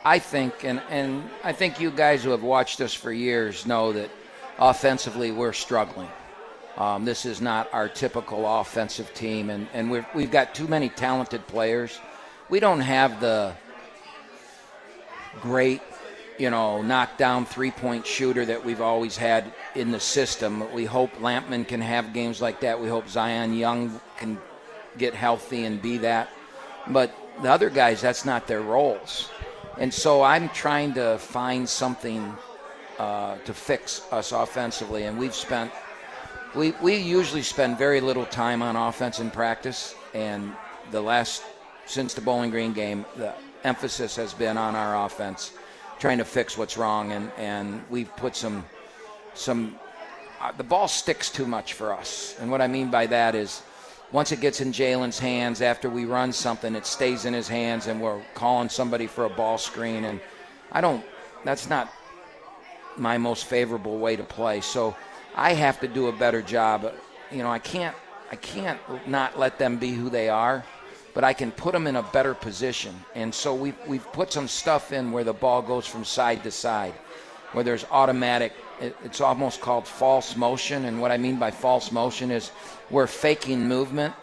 [0.06, 3.92] I think, and, and I think you guys who have watched us for years know
[3.92, 4.10] that
[4.58, 6.08] offensively we're struggling.
[6.78, 10.90] Um, this is not our typical offensive team, and, and we've, we've got too many
[10.90, 12.00] talented players.
[12.50, 13.56] We don't have the
[15.42, 15.82] great,
[16.38, 20.72] you know, knockdown three point shooter that we've always had in the system.
[20.72, 22.80] We hope Lampman can have games like that.
[22.80, 24.38] We hope Zion Young can
[24.98, 26.30] get healthy and be that.
[26.88, 27.12] But
[27.42, 29.30] the other guys, that's not their roles.
[29.80, 32.36] And so I'm trying to find something
[32.98, 35.04] uh, to fix us offensively.
[35.04, 35.72] And we've spent,
[36.58, 39.94] we, we usually spend very little time on offense in practice.
[40.16, 40.52] And
[40.90, 41.44] the last,
[41.86, 43.34] since the Bowling Green game, the
[43.64, 45.54] emphasis has been on our offense,
[46.00, 47.12] trying to fix what's wrong.
[47.12, 48.66] And, and we've put some,
[49.36, 49.78] some,
[50.42, 52.36] uh, the ball sticks too much for us.
[52.42, 53.62] And what I mean by that is,
[54.12, 57.88] once it gets in Jalen's hands, after we run something, it stays in his hands,
[57.88, 60.06] and we're calling somebody for a ball screen.
[60.06, 60.22] And
[60.72, 61.04] I don't.
[61.44, 61.94] That's not
[62.96, 64.62] my most favorable way to play.
[64.62, 64.96] So
[65.38, 66.92] I have to do a better job.
[67.32, 67.96] You know, I can't.
[68.32, 70.66] I can't not let them be who they are,
[71.14, 72.94] but I can put them in a better position.
[73.16, 76.52] And so we've we've put some stuff in where the ball goes from side to
[76.52, 76.94] side,
[77.54, 78.54] where there's automatic.
[78.82, 80.86] It, it's almost called false motion.
[80.86, 82.52] And what I mean by false motion is
[82.90, 84.16] we're faking movement.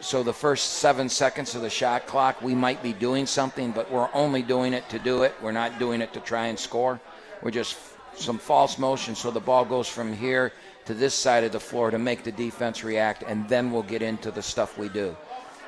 [0.00, 3.90] So the first seven seconds of the shot clock, we might be doing something, but
[3.90, 5.34] we're only doing it to do it.
[5.40, 7.00] We're not doing it to try and score.
[7.42, 7.78] We're just
[8.16, 9.14] some false motion.
[9.14, 10.52] So the ball goes from here
[10.86, 14.02] to this side of the floor to make the defense react, and then we'll get
[14.02, 15.16] into the stuff we do.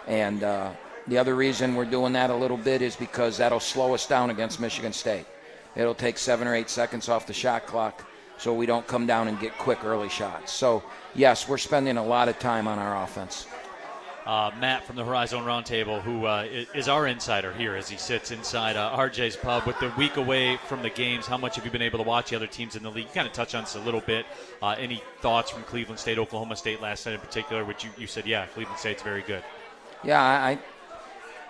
[0.06, 0.70] And uh,
[1.06, 4.30] the other reason we're doing that a little bit is because that'll slow us down
[4.30, 5.26] against Michigan State.
[5.76, 8.04] It'll take seven or eight seconds off the shot clock
[8.38, 10.52] so we don't come down and get quick early shots.
[10.52, 10.82] So,
[11.14, 13.46] yes, we're spending a lot of time on our offense.
[14.28, 18.30] Uh, Matt from the Horizon Roundtable, who uh, is our insider here as he sits
[18.30, 21.26] inside uh, RJ's pub with the week away from the games.
[21.26, 23.06] How much have you been able to watch the other teams in the league?
[23.06, 24.26] You kind of touched on this a little bit.
[24.60, 28.06] Uh, any thoughts from Cleveland State, Oklahoma State last night in particular, which you, you
[28.06, 29.42] said, yeah, Cleveland State's very good.
[30.04, 30.58] Yeah, I,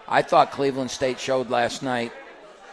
[0.06, 2.12] I thought Cleveland State showed last night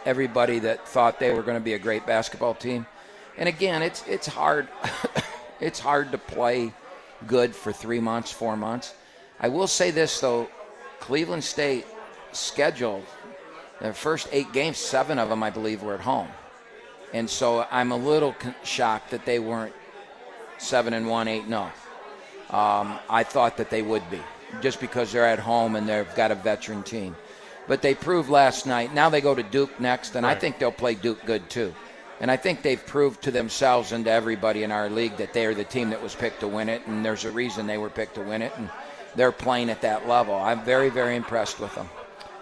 [0.04, 2.86] everybody that thought they were going to be a great basketball team.
[3.36, 4.68] And again, it's it's hard
[5.60, 6.72] it's hard to play
[7.26, 8.94] good for 3 months, 4 months.
[9.40, 10.48] I will say this though,
[11.00, 11.86] Cleveland State
[12.32, 13.04] scheduled
[13.80, 16.28] their first 8 games, 7 of them I believe were at home.
[17.12, 18.34] And so I'm a little
[18.64, 19.74] shocked that they weren't
[20.58, 21.70] 7 and 1, 8 no.
[22.50, 24.20] Um, I thought that they would be
[24.60, 27.16] just because they're at home and they've got a veteran team.
[27.68, 28.94] But they proved last night.
[28.94, 30.36] Now they go to Duke next, and right.
[30.36, 31.74] I think they'll play Duke good too.
[32.20, 35.44] And I think they've proved to themselves and to everybody in our league that they
[35.46, 37.90] are the team that was picked to win it, and there's a reason they were
[37.90, 38.70] picked to win it, and
[39.16, 40.34] they're playing at that level.
[40.34, 41.88] I'm very, very impressed with them.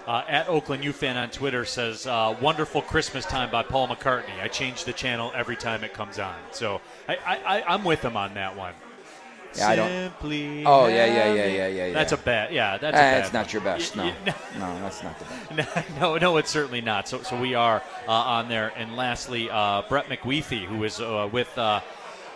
[0.06, 4.38] Uh, at Oakland U fan on Twitter says, uh, "Wonderful Christmas Time" by Paul McCartney.
[4.42, 8.14] I change the channel every time it comes on, so I, I, I'm with him
[8.14, 8.74] on that one.
[9.56, 9.88] Yeah, I don't.
[9.88, 11.92] Simply oh yeah, yeah, yeah, yeah, yeah, yeah.
[11.92, 12.52] That's a bad.
[12.52, 12.94] Yeah, that's.
[12.94, 13.96] Uh, a bad it's not your best.
[13.96, 14.04] No,
[14.58, 15.88] no, that's not the best.
[16.00, 17.08] no, no, it's certainly not.
[17.08, 18.72] So, so we are uh, on there.
[18.76, 21.80] And lastly, uh, Brett McWeefy, who is uh, with uh,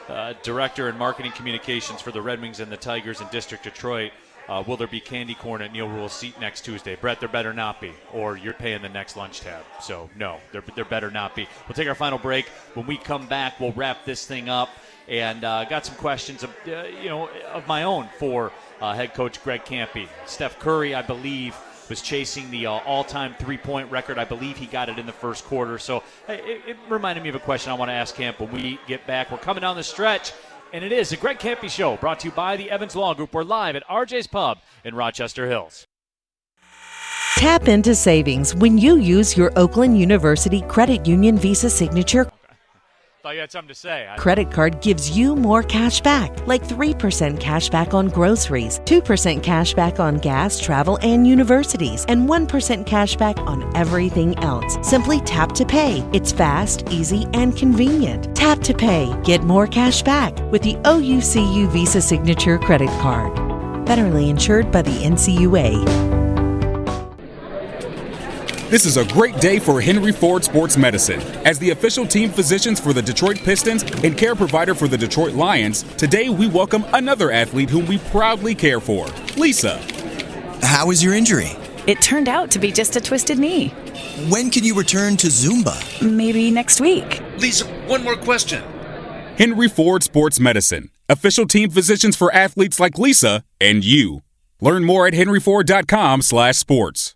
[0.08, 4.12] uh, director and marketing communications for the Red Wings and the Tigers in District Detroit.
[4.48, 6.96] Uh, will there be candy corn at Neil Ruhl's seat next Tuesday?
[6.96, 9.62] Brett, there better not be, or you're paying the next lunch tab.
[9.82, 11.46] So, no, there, there better not be.
[11.68, 12.48] We'll take our final break.
[12.74, 14.70] When we come back, we'll wrap this thing up
[15.06, 19.14] and uh, got some questions of uh, you know of my own for uh, head
[19.14, 20.08] coach Greg Kampe.
[20.26, 21.56] Steph Curry, I believe,
[21.88, 24.18] was chasing the uh, all-time three-point record.
[24.18, 25.78] I believe he got it in the first quarter.
[25.78, 28.78] So it, it reminded me of a question I want to ask Camp when we
[28.86, 29.30] get back.
[29.30, 30.32] We're coming down the stretch.
[30.72, 33.32] And it is the Greg Kampe Show, brought to you by the Evans Law Group.
[33.32, 35.86] We're live at RJ's Pub in Rochester Hills.
[37.36, 42.30] Tap into savings when you use your Oakland University Credit Union Visa Signature
[43.20, 44.08] Thought you had something to say.
[44.16, 49.74] Credit card gives you more cash back, like 3% cash back on groceries, 2% cash
[49.74, 54.78] back on gas, travel, and universities, and 1% cash back on everything else.
[54.88, 56.08] Simply tap to pay.
[56.12, 58.36] It's fast, easy, and convenient.
[58.36, 59.12] Tap to pay.
[59.24, 63.36] Get more cash back with the OUCU Visa Signature Credit Card.
[63.88, 66.27] Federally insured by the NCUA.
[68.68, 71.22] This is a great day for Henry Ford Sports Medicine.
[71.46, 75.32] As the official team physicians for the Detroit Pistons and care provider for the Detroit
[75.32, 79.06] Lions, today we welcome another athlete whom we proudly care for,
[79.38, 79.78] Lisa.
[80.60, 81.52] How is your injury?
[81.86, 83.68] It turned out to be just a twisted knee.
[84.28, 86.02] When can you return to Zumba?
[86.06, 87.22] Maybe next week.
[87.38, 88.62] Lisa, one more question.
[89.38, 94.20] Henry Ford Sports Medicine, official team physicians for athletes like Lisa and you.
[94.60, 97.14] Learn more at henryford.com/sports.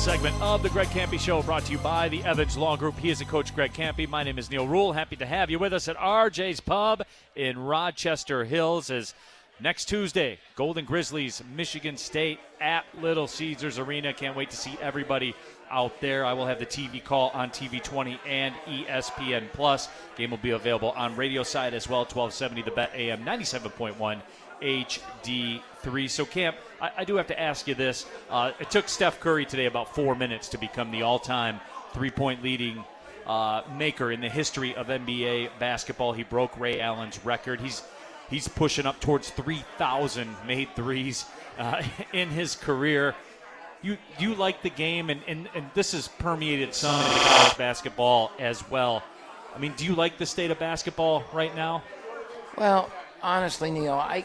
[0.00, 2.98] segment of the Greg Kampe Show brought to you by the Evans Law Group.
[2.98, 4.08] He is the coach, Greg Kampe.
[4.08, 4.94] My name is Neil Ruhl.
[4.94, 7.02] Happy to have you with us at RJ's Pub
[7.36, 9.12] in Rochester Hills as
[9.60, 14.14] next Tuesday, Golden Grizzlies, Michigan State at Little Caesars Arena.
[14.14, 15.34] Can't wait to see everybody
[15.70, 16.24] out there.
[16.24, 19.88] I will have the TV call on TV 20 and ESPN Plus.
[20.16, 24.20] Game will be available on radio side as well, 1270 the bet AM 97.1
[24.62, 26.10] HD3.
[26.10, 28.06] So, Camp, I, I do have to ask you this.
[28.28, 31.60] Uh, it took Steph Curry today about four minutes to become the all time
[31.92, 32.84] three point leading
[33.26, 36.12] uh, maker in the history of NBA basketball.
[36.12, 37.60] He broke Ray Allen's record.
[37.60, 37.82] He's
[38.28, 41.24] he's pushing up towards 3,000 made threes
[41.58, 43.14] uh, in his career.
[43.82, 48.30] You you like the game, and, and, and this has permeated some in college basketball
[48.38, 49.02] as well.
[49.54, 51.82] I mean, do you like the state of basketball right now?
[52.56, 52.90] Well,
[53.22, 54.24] honestly, Neil, I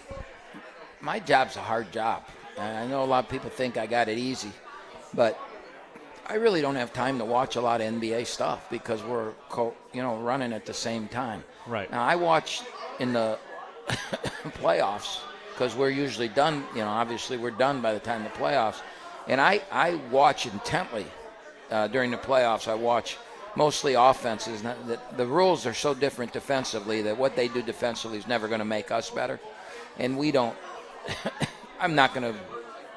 [0.99, 2.23] my job's a hard job.
[2.57, 4.51] I know a lot of people think I got it easy,
[5.13, 5.39] but
[6.27, 9.75] I really don't have time to watch a lot of NBA stuff because we're co-
[9.93, 11.43] you know running at the same time.
[11.67, 11.89] Right.
[11.89, 12.61] Now I watch
[12.99, 13.37] in the
[14.59, 15.19] playoffs
[15.53, 16.63] because we're usually done.
[16.73, 18.81] You know, obviously we're done by the time the playoffs,
[19.27, 21.05] and I I watch intently
[21.71, 22.67] uh, during the playoffs.
[22.67, 23.17] I watch
[23.55, 24.61] mostly offenses.
[24.61, 28.59] The, the rules are so different defensively that what they do defensively is never going
[28.59, 29.39] to make us better,
[29.97, 30.55] and we don't.
[31.79, 32.39] I'm not going to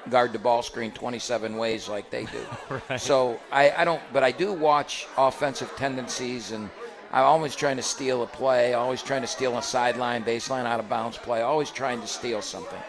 [0.09, 2.47] guard the ball screen 27 ways like they do.
[2.89, 3.01] right.
[3.01, 6.70] So I, I don't, but I do watch offensive tendencies, and
[7.12, 10.81] I'm always trying to steal a play, always trying to steal a sideline, baseline, out
[10.81, 12.81] of bounds play, always trying to steal something.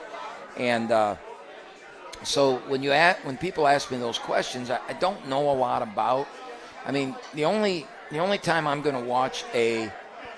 [0.58, 1.16] And uh,
[2.24, 5.54] so when you ask, when people ask me those questions, I, I don't know a
[5.54, 6.28] lot about.
[6.86, 9.92] I mean, the only the only time I'm going to watch a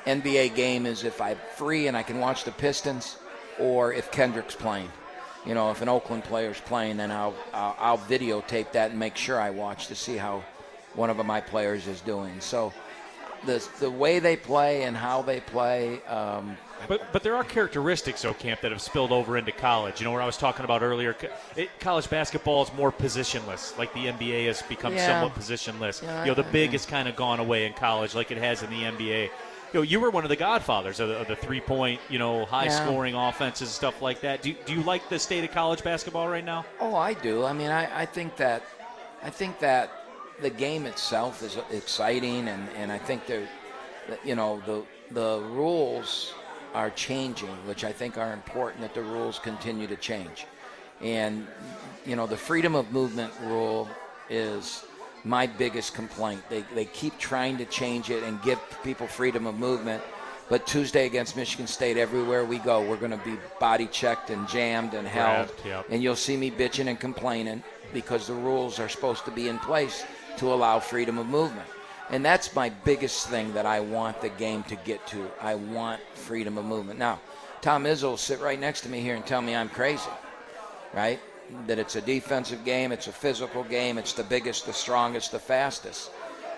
[0.05, 3.17] NBA game is if I'm free and I can watch the Pistons,
[3.59, 4.91] or if Kendrick's playing.
[5.45, 9.15] You know, if an Oakland player's playing, then I'll, I'll I'll videotape that and make
[9.15, 10.43] sure I watch to see how
[10.93, 12.39] one of my players is doing.
[12.41, 12.73] So
[13.45, 16.03] the the way they play and how they play.
[16.03, 16.57] Um,
[16.88, 19.99] but but there are characteristics, though, camp that have spilled over into college.
[19.99, 21.15] You know, where I was talking about earlier,
[21.55, 25.07] it, college basketball is more positionless, like the NBA has become Yeah.
[25.07, 26.01] somewhat positionless.
[26.03, 28.38] Yeah, you know, the I- big has kind of gone away in college, like it
[28.38, 29.23] has in the NBA.
[29.73, 32.43] You know, you were one of the godfathers of the, of the three-point, you know,
[32.43, 34.41] high-scoring offenses and stuff like that.
[34.41, 36.65] Do, do you like the state of college basketball right now?
[36.82, 37.45] Oh, I do.
[37.45, 38.63] I mean, I, I think that
[39.23, 39.89] I think that
[40.41, 43.47] the game itself is exciting, and, and I think there,
[44.09, 46.34] that, you know, the the rules
[46.74, 50.45] are changing, which I think are important that the rules continue to change,
[51.01, 51.47] and
[52.05, 53.89] you know, the freedom of movement rule
[54.30, 54.86] is
[55.24, 56.41] my biggest complaint.
[56.49, 60.01] They they keep trying to change it and give people freedom of movement.
[60.49, 64.49] But Tuesday against Michigan State, everywhere we go, we're going to be body checked and
[64.49, 65.47] jammed and held.
[65.47, 65.86] Grabbed, yep.
[65.89, 67.63] And you'll see me bitching and complaining
[67.93, 70.03] because the rules are supposed to be in place
[70.38, 71.69] to allow freedom of movement.
[72.10, 75.30] And that's my biggest thing that I want the game to get to.
[75.39, 76.99] I want freedom of movement.
[76.99, 77.22] Now,
[77.62, 80.10] Tom Izzo will sit right next to me here and tell me I'm crazy,
[80.93, 81.20] right?
[81.68, 85.39] That it's a defensive game, it's a physical game, it's the biggest, the strongest, the
[85.39, 86.12] fastest.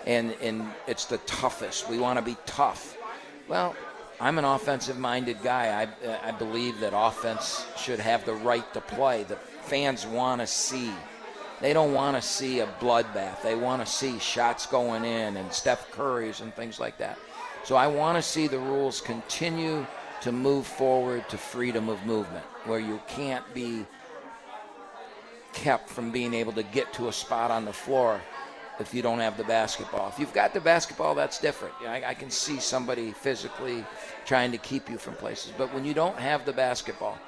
[0.06, 1.88] And, and it's the toughest.
[1.88, 2.96] We want to be tough.
[3.48, 3.74] Well,
[4.20, 5.82] I'm an offensive minded guy.
[5.82, 9.24] I, I believe that offense should have the right to play.
[9.24, 10.90] The fans want to see.
[11.64, 13.40] They don't want to see a bloodbath.
[13.40, 17.18] They want to see shots going in and Steph Curry's and things like that.
[17.64, 19.86] So I want to see the rules continue
[20.20, 23.86] to move forward to freedom of movement, where you can't be
[25.54, 28.20] kept from being able to get to a spot on the floor
[28.78, 30.10] if you don't have the basketball.
[30.10, 31.72] If you've got the basketball, that's different.
[31.80, 33.86] You know, I, I can see somebody physically
[34.26, 35.54] trying to keep you from places.
[35.56, 37.18] But when you don't have the basketball,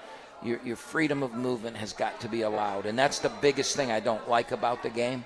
[0.42, 2.86] your, your freedom of movement has got to be allowed.
[2.86, 5.24] And that's the biggest thing I don't like about the game.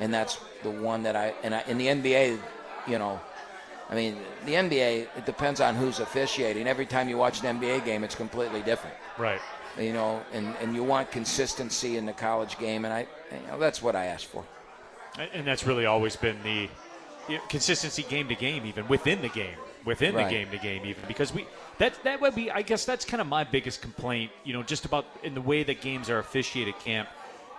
[0.00, 2.38] And that's the one that I, and I, in the NBA,
[2.86, 3.20] you know,
[3.90, 6.66] I mean, the NBA, it depends on who's officiating.
[6.66, 9.40] Every time you watch an NBA game, it's completely different Right.
[9.78, 13.00] you know, and, and you want consistency in the college game, and I,
[13.30, 14.44] you know, that's what I ask for.
[15.34, 16.70] And that's really always been the
[17.50, 20.24] consistency game to game, even within the game, within Right.
[20.28, 21.46] the game to game, even because we
[21.78, 22.50] that that would be.
[22.50, 24.30] I guess that's kind of my biggest complaint.
[24.44, 26.78] You know, just about in the way that games are officiated.
[26.78, 27.08] Camp,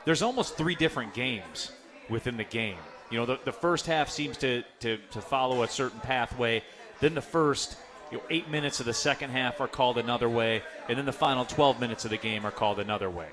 [0.06, 1.72] there's almost three different games
[2.10, 2.78] within the game.
[3.10, 6.64] You know, the, the first half seems to, to to follow a certain pathway.
[7.00, 7.78] Then the first
[8.12, 11.12] you know, eight minutes of the second half are called another way, and then the
[11.12, 13.28] final 12 minutes of the game are called another way.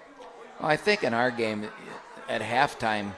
[0.58, 1.68] Well, I think in our game,
[2.28, 3.12] at halftime,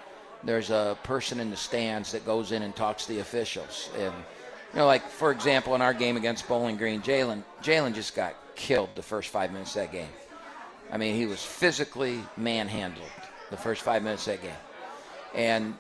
[0.45, 3.91] there's a person in the stands that goes in and talks to the officials.
[3.99, 4.13] And,
[4.73, 8.35] you know, like, for example, in our game against Bowling Green, Jalen Jalen just got
[8.55, 10.09] killed the first five minutes of that game.
[10.91, 13.09] I mean, he was physically manhandled
[13.51, 14.57] the first five minutes of that game.
[15.35, 15.75] And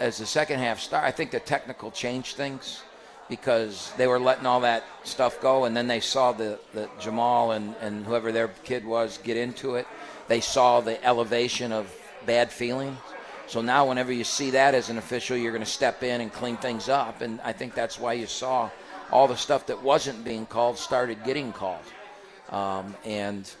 [0.00, 2.82] as the second half started, I think the technical changed things
[3.28, 7.52] because they were letting all that stuff go, and then they saw the, the Jamal
[7.52, 9.86] and, and whoever their kid was get into it.
[10.28, 11.92] They saw the elevation of
[12.26, 12.98] bad feelings.
[13.52, 16.32] So now, whenever you see that as an official, you're going to step in and
[16.32, 17.20] clean things up.
[17.20, 18.70] And I think that's why you saw
[19.10, 21.84] all the stuff that wasn't being called started getting called.
[22.48, 23.52] Um, and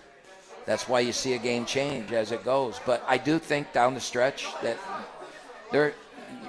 [0.64, 2.80] that's why you see a game change as it goes.
[2.86, 4.78] But I do think down the stretch that
[5.72, 5.92] there,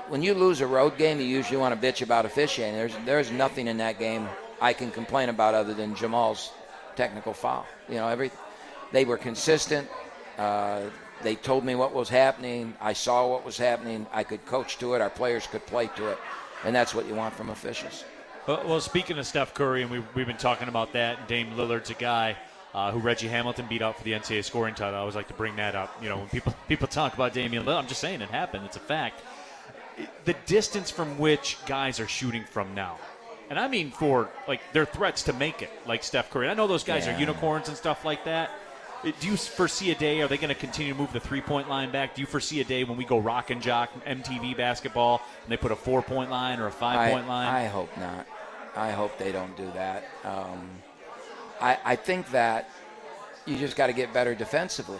[0.07, 2.75] when you lose a road game, you usually want to bitch about officiating.
[2.75, 4.25] There's there's nothing in that game
[4.61, 6.53] I can complain about other than Jamal's
[6.95, 7.65] technical foul.
[7.89, 8.31] You know, every
[8.93, 9.89] they were consistent.
[10.37, 10.83] Uh,
[11.23, 12.73] they told me what was happening.
[12.81, 14.05] I saw what was happening.
[14.11, 15.01] I could coach to it.
[15.01, 16.17] Our players could play to it,
[16.63, 18.03] and that's what you want from officials.
[18.47, 21.89] Well, speaking of Steph Curry, and we've, we've been talking about that, and Dame Lillard's
[21.89, 22.35] a guy
[22.73, 24.95] uh, who Reggie Hamilton beat out for the NCAA scoring title.
[24.95, 25.95] I always like to bring that up.
[26.01, 28.65] You know, when people people talk about Damian Lillard, I'm just saying it happened.
[28.65, 29.21] It's a fact.
[30.25, 32.97] The distance from which guys are shooting from now.
[33.49, 36.49] And I mean for like their threats to make it, like Steph Curry.
[36.49, 37.15] I know those guys Yeah.
[37.15, 38.49] are unicorns and stuff like that.
[39.03, 40.21] Do you foresee a day?
[40.21, 42.15] Are they going to continue to move the three-point line back?
[42.15, 45.57] Do you foresee a day when we go rock and jock MTV basketball and they
[45.57, 47.47] put a four-point line or a five-point I, line?
[47.47, 48.25] I hope not.
[48.75, 50.05] I hope they don't do that.
[50.23, 50.69] Um,
[51.59, 52.69] I, I think that
[53.45, 54.99] you just got to get better defensively.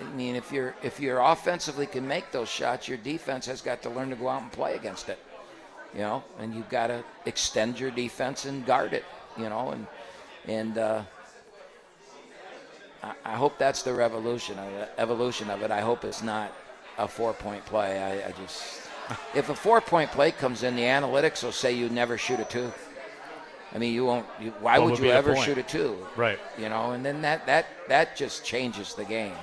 [0.00, 3.82] I mean, if you're if you're offensively can make those shots, your defense has got
[3.82, 5.18] to learn to go out and play against it.
[5.94, 9.04] You know, and you've got to extend your defense and guard it.
[9.38, 9.86] You know, and
[10.48, 11.02] and uh,
[13.02, 15.70] I, I hope that's the revolution of it, evolution of it.
[15.70, 16.52] I hope it's not
[16.98, 18.00] a four point play.
[18.02, 18.88] I, I just
[19.34, 22.44] if a four point play comes in, the analytics will say you never shoot a
[22.44, 22.72] two.
[23.74, 24.26] I mean, you won't.
[24.40, 25.96] You, why What would would you ever shoot a two?
[26.14, 26.38] Right.
[26.58, 29.34] You know, and then that that that just changes the game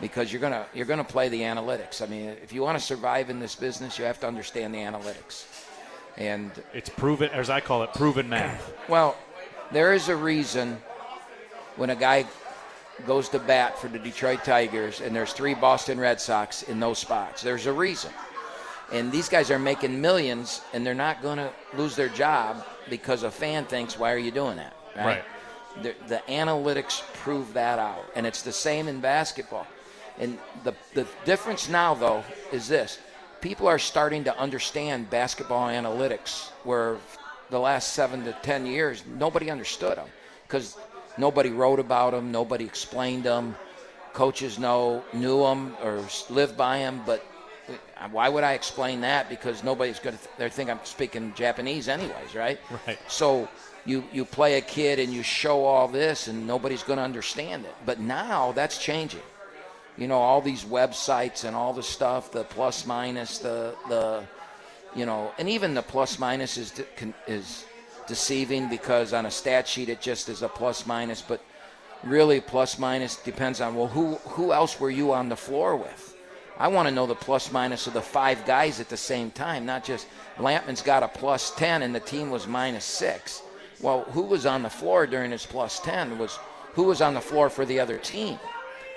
[0.00, 2.00] because you're gonna you're gonna play the analytics.
[2.00, 4.78] I mean, if you want to survive in this business, you have to understand the
[4.78, 5.46] analytics.
[6.16, 8.72] And It's proven, as I call it, proven math.
[8.88, 9.16] well,
[9.70, 10.80] there is a reason
[11.76, 12.26] when a guy
[13.06, 16.98] goes to bat for the Detroit Tigers and there's three Boston Red Sox in those
[16.98, 17.42] spots.
[17.42, 18.12] There's a reason.
[18.92, 23.22] And these guys are making millions and they're not going to lose their job because
[23.22, 24.74] a fan thinks, why are you doing that?
[24.96, 25.24] Right.
[25.82, 28.04] The, the analytics prove that out.
[28.16, 29.66] And it's the same in basketball.
[30.18, 32.98] And the, the difference now, though, is this
[33.40, 36.96] people are starting to understand basketball analytics, where
[37.50, 40.08] the last seven to ten years, nobody understood them
[40.46, 40.76] because
[41.18, 43.54] nobody wrote about them, nobody explained them.
[44.14, 47.24] Coaches know knew them or lived by them, but
[47.68, 49.28] uh, why would I explain that?
[49.28, 50.22] Because nobody's going to.
[50.22, 52.58] Th- they think I'm speaking Japanese, anyways, right?
[52.86, 52.98] Right.
[53.08, 53.48] So
[53.84, 57.64] you you play a kid and you show all this, and nobody's going to understand
[57.64, 57.74] it.
[57.84, 59.22] But now that's changing.
[59.96, 64.24] You know, all these websites and all the stuff, the plus minus, the the,
[64.94, 66.82] you know, and even the plus minus is
[67.26, 67.64] is
[68.08, 71.40] deceiving because on a stat sheet it just is a plus minus, but
[72.02, 76.16] really plus minus depends on well who who else were you on the floor with?
[76.58, 79.66] I want to know the plus minus of the five guys at the same time
[79.66, 80.06] not just
[80.38, 83.42] lampman's got a plus 10 and the team was minus 6
[83.80, 86.38] well who was on the floor during his plus 10 was
[86.74, 88.38] who was on the floor for the other team?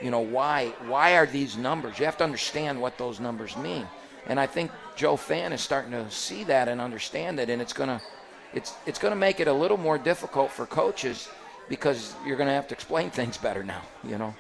[0.02, 2.00] You know why why are these numbers?
[2.00, 3.88] You have to understand what those numbers mean.
[4.28, 7.74] And i think joe fan is starting to see that and understand it and it's
[7.74, 8.02] going to
[8.54, 11.30] it's it's going to make it a little more difficult for coaches
[11.70, 14.36] because you're going to have to explain things better now, you know,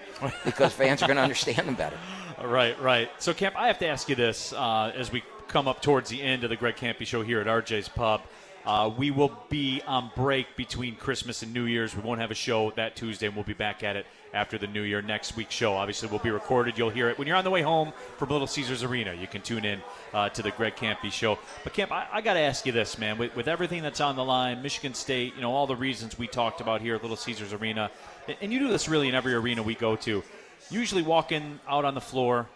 [0.46, 1.98] because fans are going to understand them better.
[2.44, 3.08] Right, right.
[3.20, 6.20] So, Camp, I have to ask you this uh, as we come up towards the
[6.20, 8.22] end of the Greg Kampe show here at RJ's Pub.
[8.66, 11.96] Uh, we will be on break between Christmas and New Year's.
[11.96, 14.68] We won't have a show that Tuesday, and we'll be back at it after the
[14.68, 15.74] New Year next week's show.
[15.74, 16.78] Obviously, will be recorded.
[16.78, 19.14] You'll hear it when you're on the way home from Little Caesars Arena.
[19.14, 19.82] You can tune in
[20.14, 21.38] uh, to the Greg Kampe show.
[21.64, 23.18] But Camp, I, I got to ask you this, man.
[23.18, 26.28] With, with everything that's on the line, Michigan State, you know, all the reasons we
[26.28, 27.92] talked about here at Little Caesars Arena,
[28.28, 30.24] and, and you do this really in every arena we go to.
[30.70, 32.48] Usually, walking out on the floor,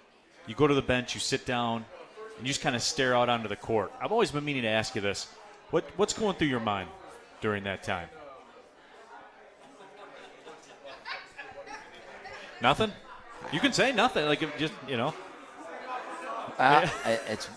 [0.47, 1.85] you go to the bench, you sit down,
[2.37, 3.91] and you just kind of stare out onto the court.
[4.01, 5.27] I've always been meaning to ask you this.
[5.71, 6.89] What what's going through your mind
[7.41, 8.07] during that time?
[12.61, 12.91] Nothing.
[13.51, 14.25] You can say nothing.
[14.25, 15.13] Like just you know.
[16.57, 17.49] Uh, I- it's,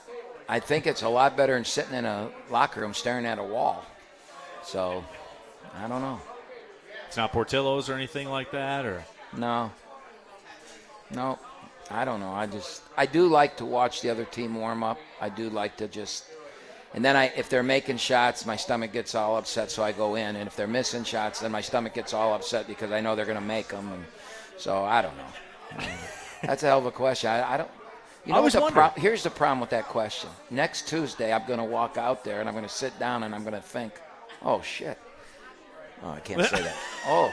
[0.48, 3.42] I think it's a lot better than sitting in a locker room staring at a
[3.42, 3.84] wall.
[4.64, 5.04] So,
[5.76, 6.20] I don't know.
[7.06, 9.04] It's not Portillo's or anything like that, or
[9.36, 9.70] No.
[11.10, 11.38] No,
[11.90, 12.32] I don't know.
[12.32, 14.98] I just I do like to watch the other team warm up.
[15.20, 16.24] I do like to just
[16.94, 20.16] and then I if they're making shots, my stomach gets all upset so I go
[20.16, 23.16] in and if they're missing shots, then my stomach gets all upset because I know
[23.16, 24.04] they're going to make them and
[24.58, 25.84] so I don't know.
[26.42, 27.30] That's a hell of a question.
[27.30, 27.70] I, I don't
[28.26, 30.28] you I know was what the pro- here's the problem with that question.
[30.50, 33.34] Next Tuesday I'm going to walk out there and I'm going to sit down and
[33.34, 33.94] I'm going to think,
[34.42, 34.98] "Oh shit.
[36.02, 36.76] Oh, I can't say that.
[37.06, 37.32] Oh,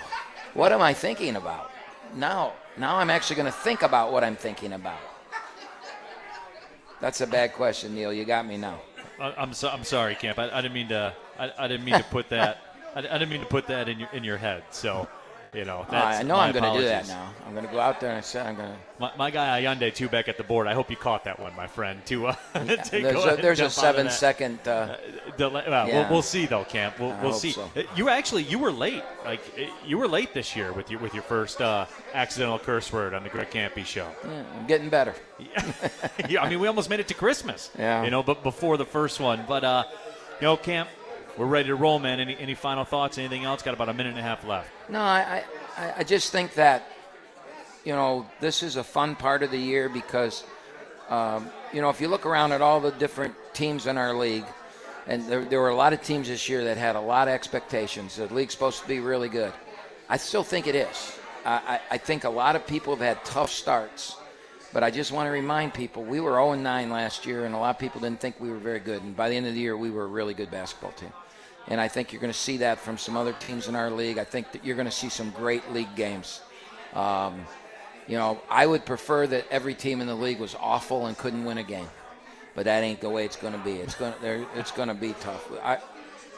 [0.54, 1.72] what am I thinking about?
[2.16, 5.00] Now, now I'm actually going to think about what I'm thinking about.
[7.02, 8.14] That's a bad question, Neil.
[8.14, 8.80] You got me now.
[9.20, 10.40] I, I'm so, I'm sorry, Camp.
[10.40, 11.14] I, I didn't mean to.
[11.38, 12.60] I, I didn't mean to put that.
[12.96, 14.64] I, I didn't mean to put that in your in your head.
[14.72, 15.08] So,
[15.56, 17.34] you know, I know I'm going to do that now.
[17.46, 18.78] I'm going to go out there and I said I'm going to.
[19.00, 20.68] My, my guy Ayande too back at the board.
[20.68, 22.06] I hope you caught that one, my friend.
[22.08, 24.98] To, uh, to go There's a, there's a jump out of seven Uh,
[25.38, 26.02] Delay, well, Yeah.
[26.02, 27.00] we'll, we'll see though, Camp.
[27.00, 27.52] We'll, we'll see.
[27.52, 27.70] so.
[27.76, 29.04] Uh, You actually you were late.
[29.24, 32.92] Like uh, you were late this year with your with your first uh, accidental curse
[32.92, 34.08] word on the Greg Kampe show.
[34.24, 35.14] yeah, I'm getting better.
[36.30, 37.72] yeah, I mean we almost made it to Christmas.
[37.78, 38.04] Yeah.
[38.04, 39.46] You know, but before the first one.
[39.48, 39.84] But uh,
[40.40, 40.90] you know, Camp,
[41.38, 42.20] we're ready to roll, man.
[42.20, 43.18] Any any final thoughts?
[43.18, 43.62] Anything else?
[43.62, 44.70] Got about a minute and a half left.
[44.90, 45.44] No, I,
[45.78, 46.84] I, I just think that,
[47.84, 50.44] you know, this is a fun part of the year because,
[51.10, 54.46] um, you know, if you look around at all the different teams in our league,
[55.08, 57.34] and there, there were a lot of teams this year that had a lot of
[57.34, 58.16] expectations.
[58.16, 59.54] The league's supposed to be really good.
[60.10, 61.18] I still think it is.
[61.46, 64.16] I, I, think a lot of people have had tough starts.
[64.74, 67.58] But I just want to remind people we were 0 9 last year, and a
[67.58, 69.04] lot of people didn't think we were very good.
[69.04, 71.14] And by the end of the year, we were a really good basketball team.
[71.68, 74.18] And I think you're going to see that from some other teams in our league.
[74.18, 76.42] I think that you're going to see some great league games.
[76.94, 77.46] Um,
[78.08, 81.44] you know, I would prefer that every team in the league was awful and couldn't
[81.44, 81.90] win a game,
[82.54, 83.74] but that ain't the way it's going to be.
[83.74, 85.52] It's going to it's going to be tough.
[85.64, 85.80] I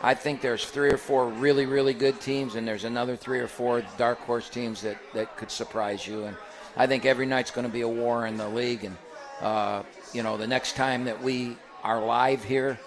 [0.01, 3.47] I think there's three or four really really good teams, and there's another three or
[3.47, 6.23] four dark horse teams that that could surprise you.
[6.23, 6.37] And
[6.77, 8.85] I think every night's going to be a war in the league.
[8.85, 8.97] And
[9.41, 12.79] uh, you know, the next time that we are live here,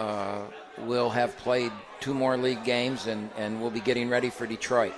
[0.00, 0.42] uh,
[0.86, 4.94] we'll have played two more league games, and, and we'll be getting ready for Detroit.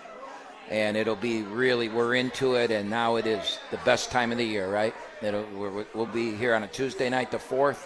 [0.70, 4.39] And it'll be really, we're into it, and now it is the best time of
[4.39, 4.95] the year, right?
[5.22, 7.85] It'll, we're, we'll be here on a Tuesday night, the 4th.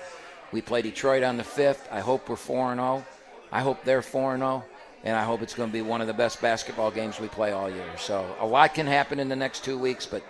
[0.53, 1.91] We play Detroit on the 5th.
[1.91, 3.05] I hope we're 4 0.
[3.51, 4.65] I hope they're 4 0
[5.05, 7.53] and I hope it's going to be one of the best basketball games we play
[7.53, 7.97] all year.
[7.99, 10.23] So a lot can happen in the next two weeks, but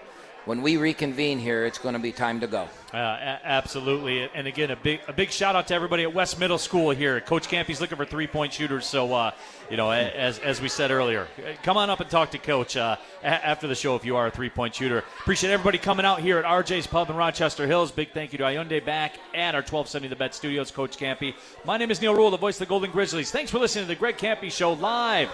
[0.48, 2.66] when we reconvene here, it's going to be time to go.
[2.94, 6.40] Uh, a- absolutely, and again, a big a big shout out to everybody at West
[6.40, 7.20] Middle School here.
[7.20, 9.30] Coach Kampe's looking for three point shooters, so uh,
[9.70, 11.28] you know, as as we said earlier,
[11.62, 14.28] come on up and talk to Coach uh, a- after the show if you are
[14.28, 15.00] a three point shooter.
[15.20, 17.92] Appreciate everybody coming out here at RJ's Pub in Rochester Hills.
[17.92, 21.34] Big thank you to Hyundai back at our 1270 The Bet Studios, Coach Kampe.
[21.66, 23.30] My name is Neil Ruhl, the voice of the Golden Grizzlies.
[23.30, 25.28] Thanks for listening to the Greg Kampe Show live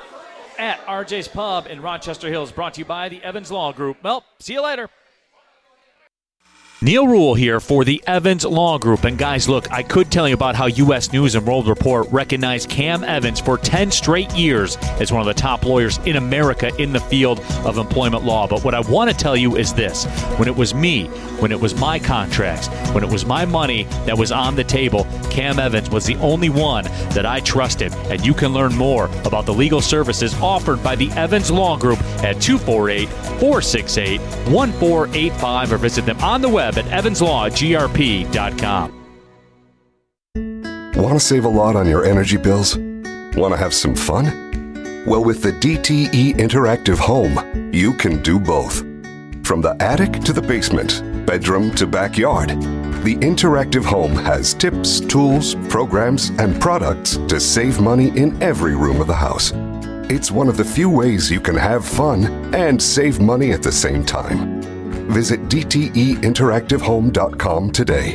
[0.58, 3.98] at RJ's Pub in Rochester Hills, brought to you by the Evans Law Group.
[4.02, 4.88] Well, see you later.
[6.82, 9.04] Neil Ruhl here for the Evans Law Group.
[9.04, 11.12] And guys, look, I could tell you about how U.S.
[11.12, 15.40] News and World Report recognized Cam Evans for 10 straight years as one of the
[15.40, 18.46] top lawyers in America in the field of employment law.
[18.48, 20.04] But what I want to tell you is this
[20.36, 21.06] when it was me,
[21.38, 25.06] when it was my contracts, when it was my money that was on the table,
[25.30, 27.94] Cam Evans was the only one that I trusted.
[28.10, 32.00] And you can learn more about the legal services offered by the Evans Law Group
[32.22, 34.20] at 248 468
[34.50, 39.00] 1485 or visit them on the web at evanslawgrp.com.
[40.96, 42.76] Want to save a lot on your energy bills?
[43.36, 45.04] Want to have some fun?
[45.06, 48.78] Well, with the DTE Interactive Home, you can do both.
[49.44, 52.50] From the attic to the basement, bedroom to backyard,
[53.04, 59.02] the Interactive Home has tips, tools, programs, and products to save money in every room
[59.02, 59.52] of the house.
[60.10, 63.72] It's one of the few ways you can have fun and save money at the
[63.72, 64.53] same time.
[65.08, 68.12] Visit DTEinteractivehome.com today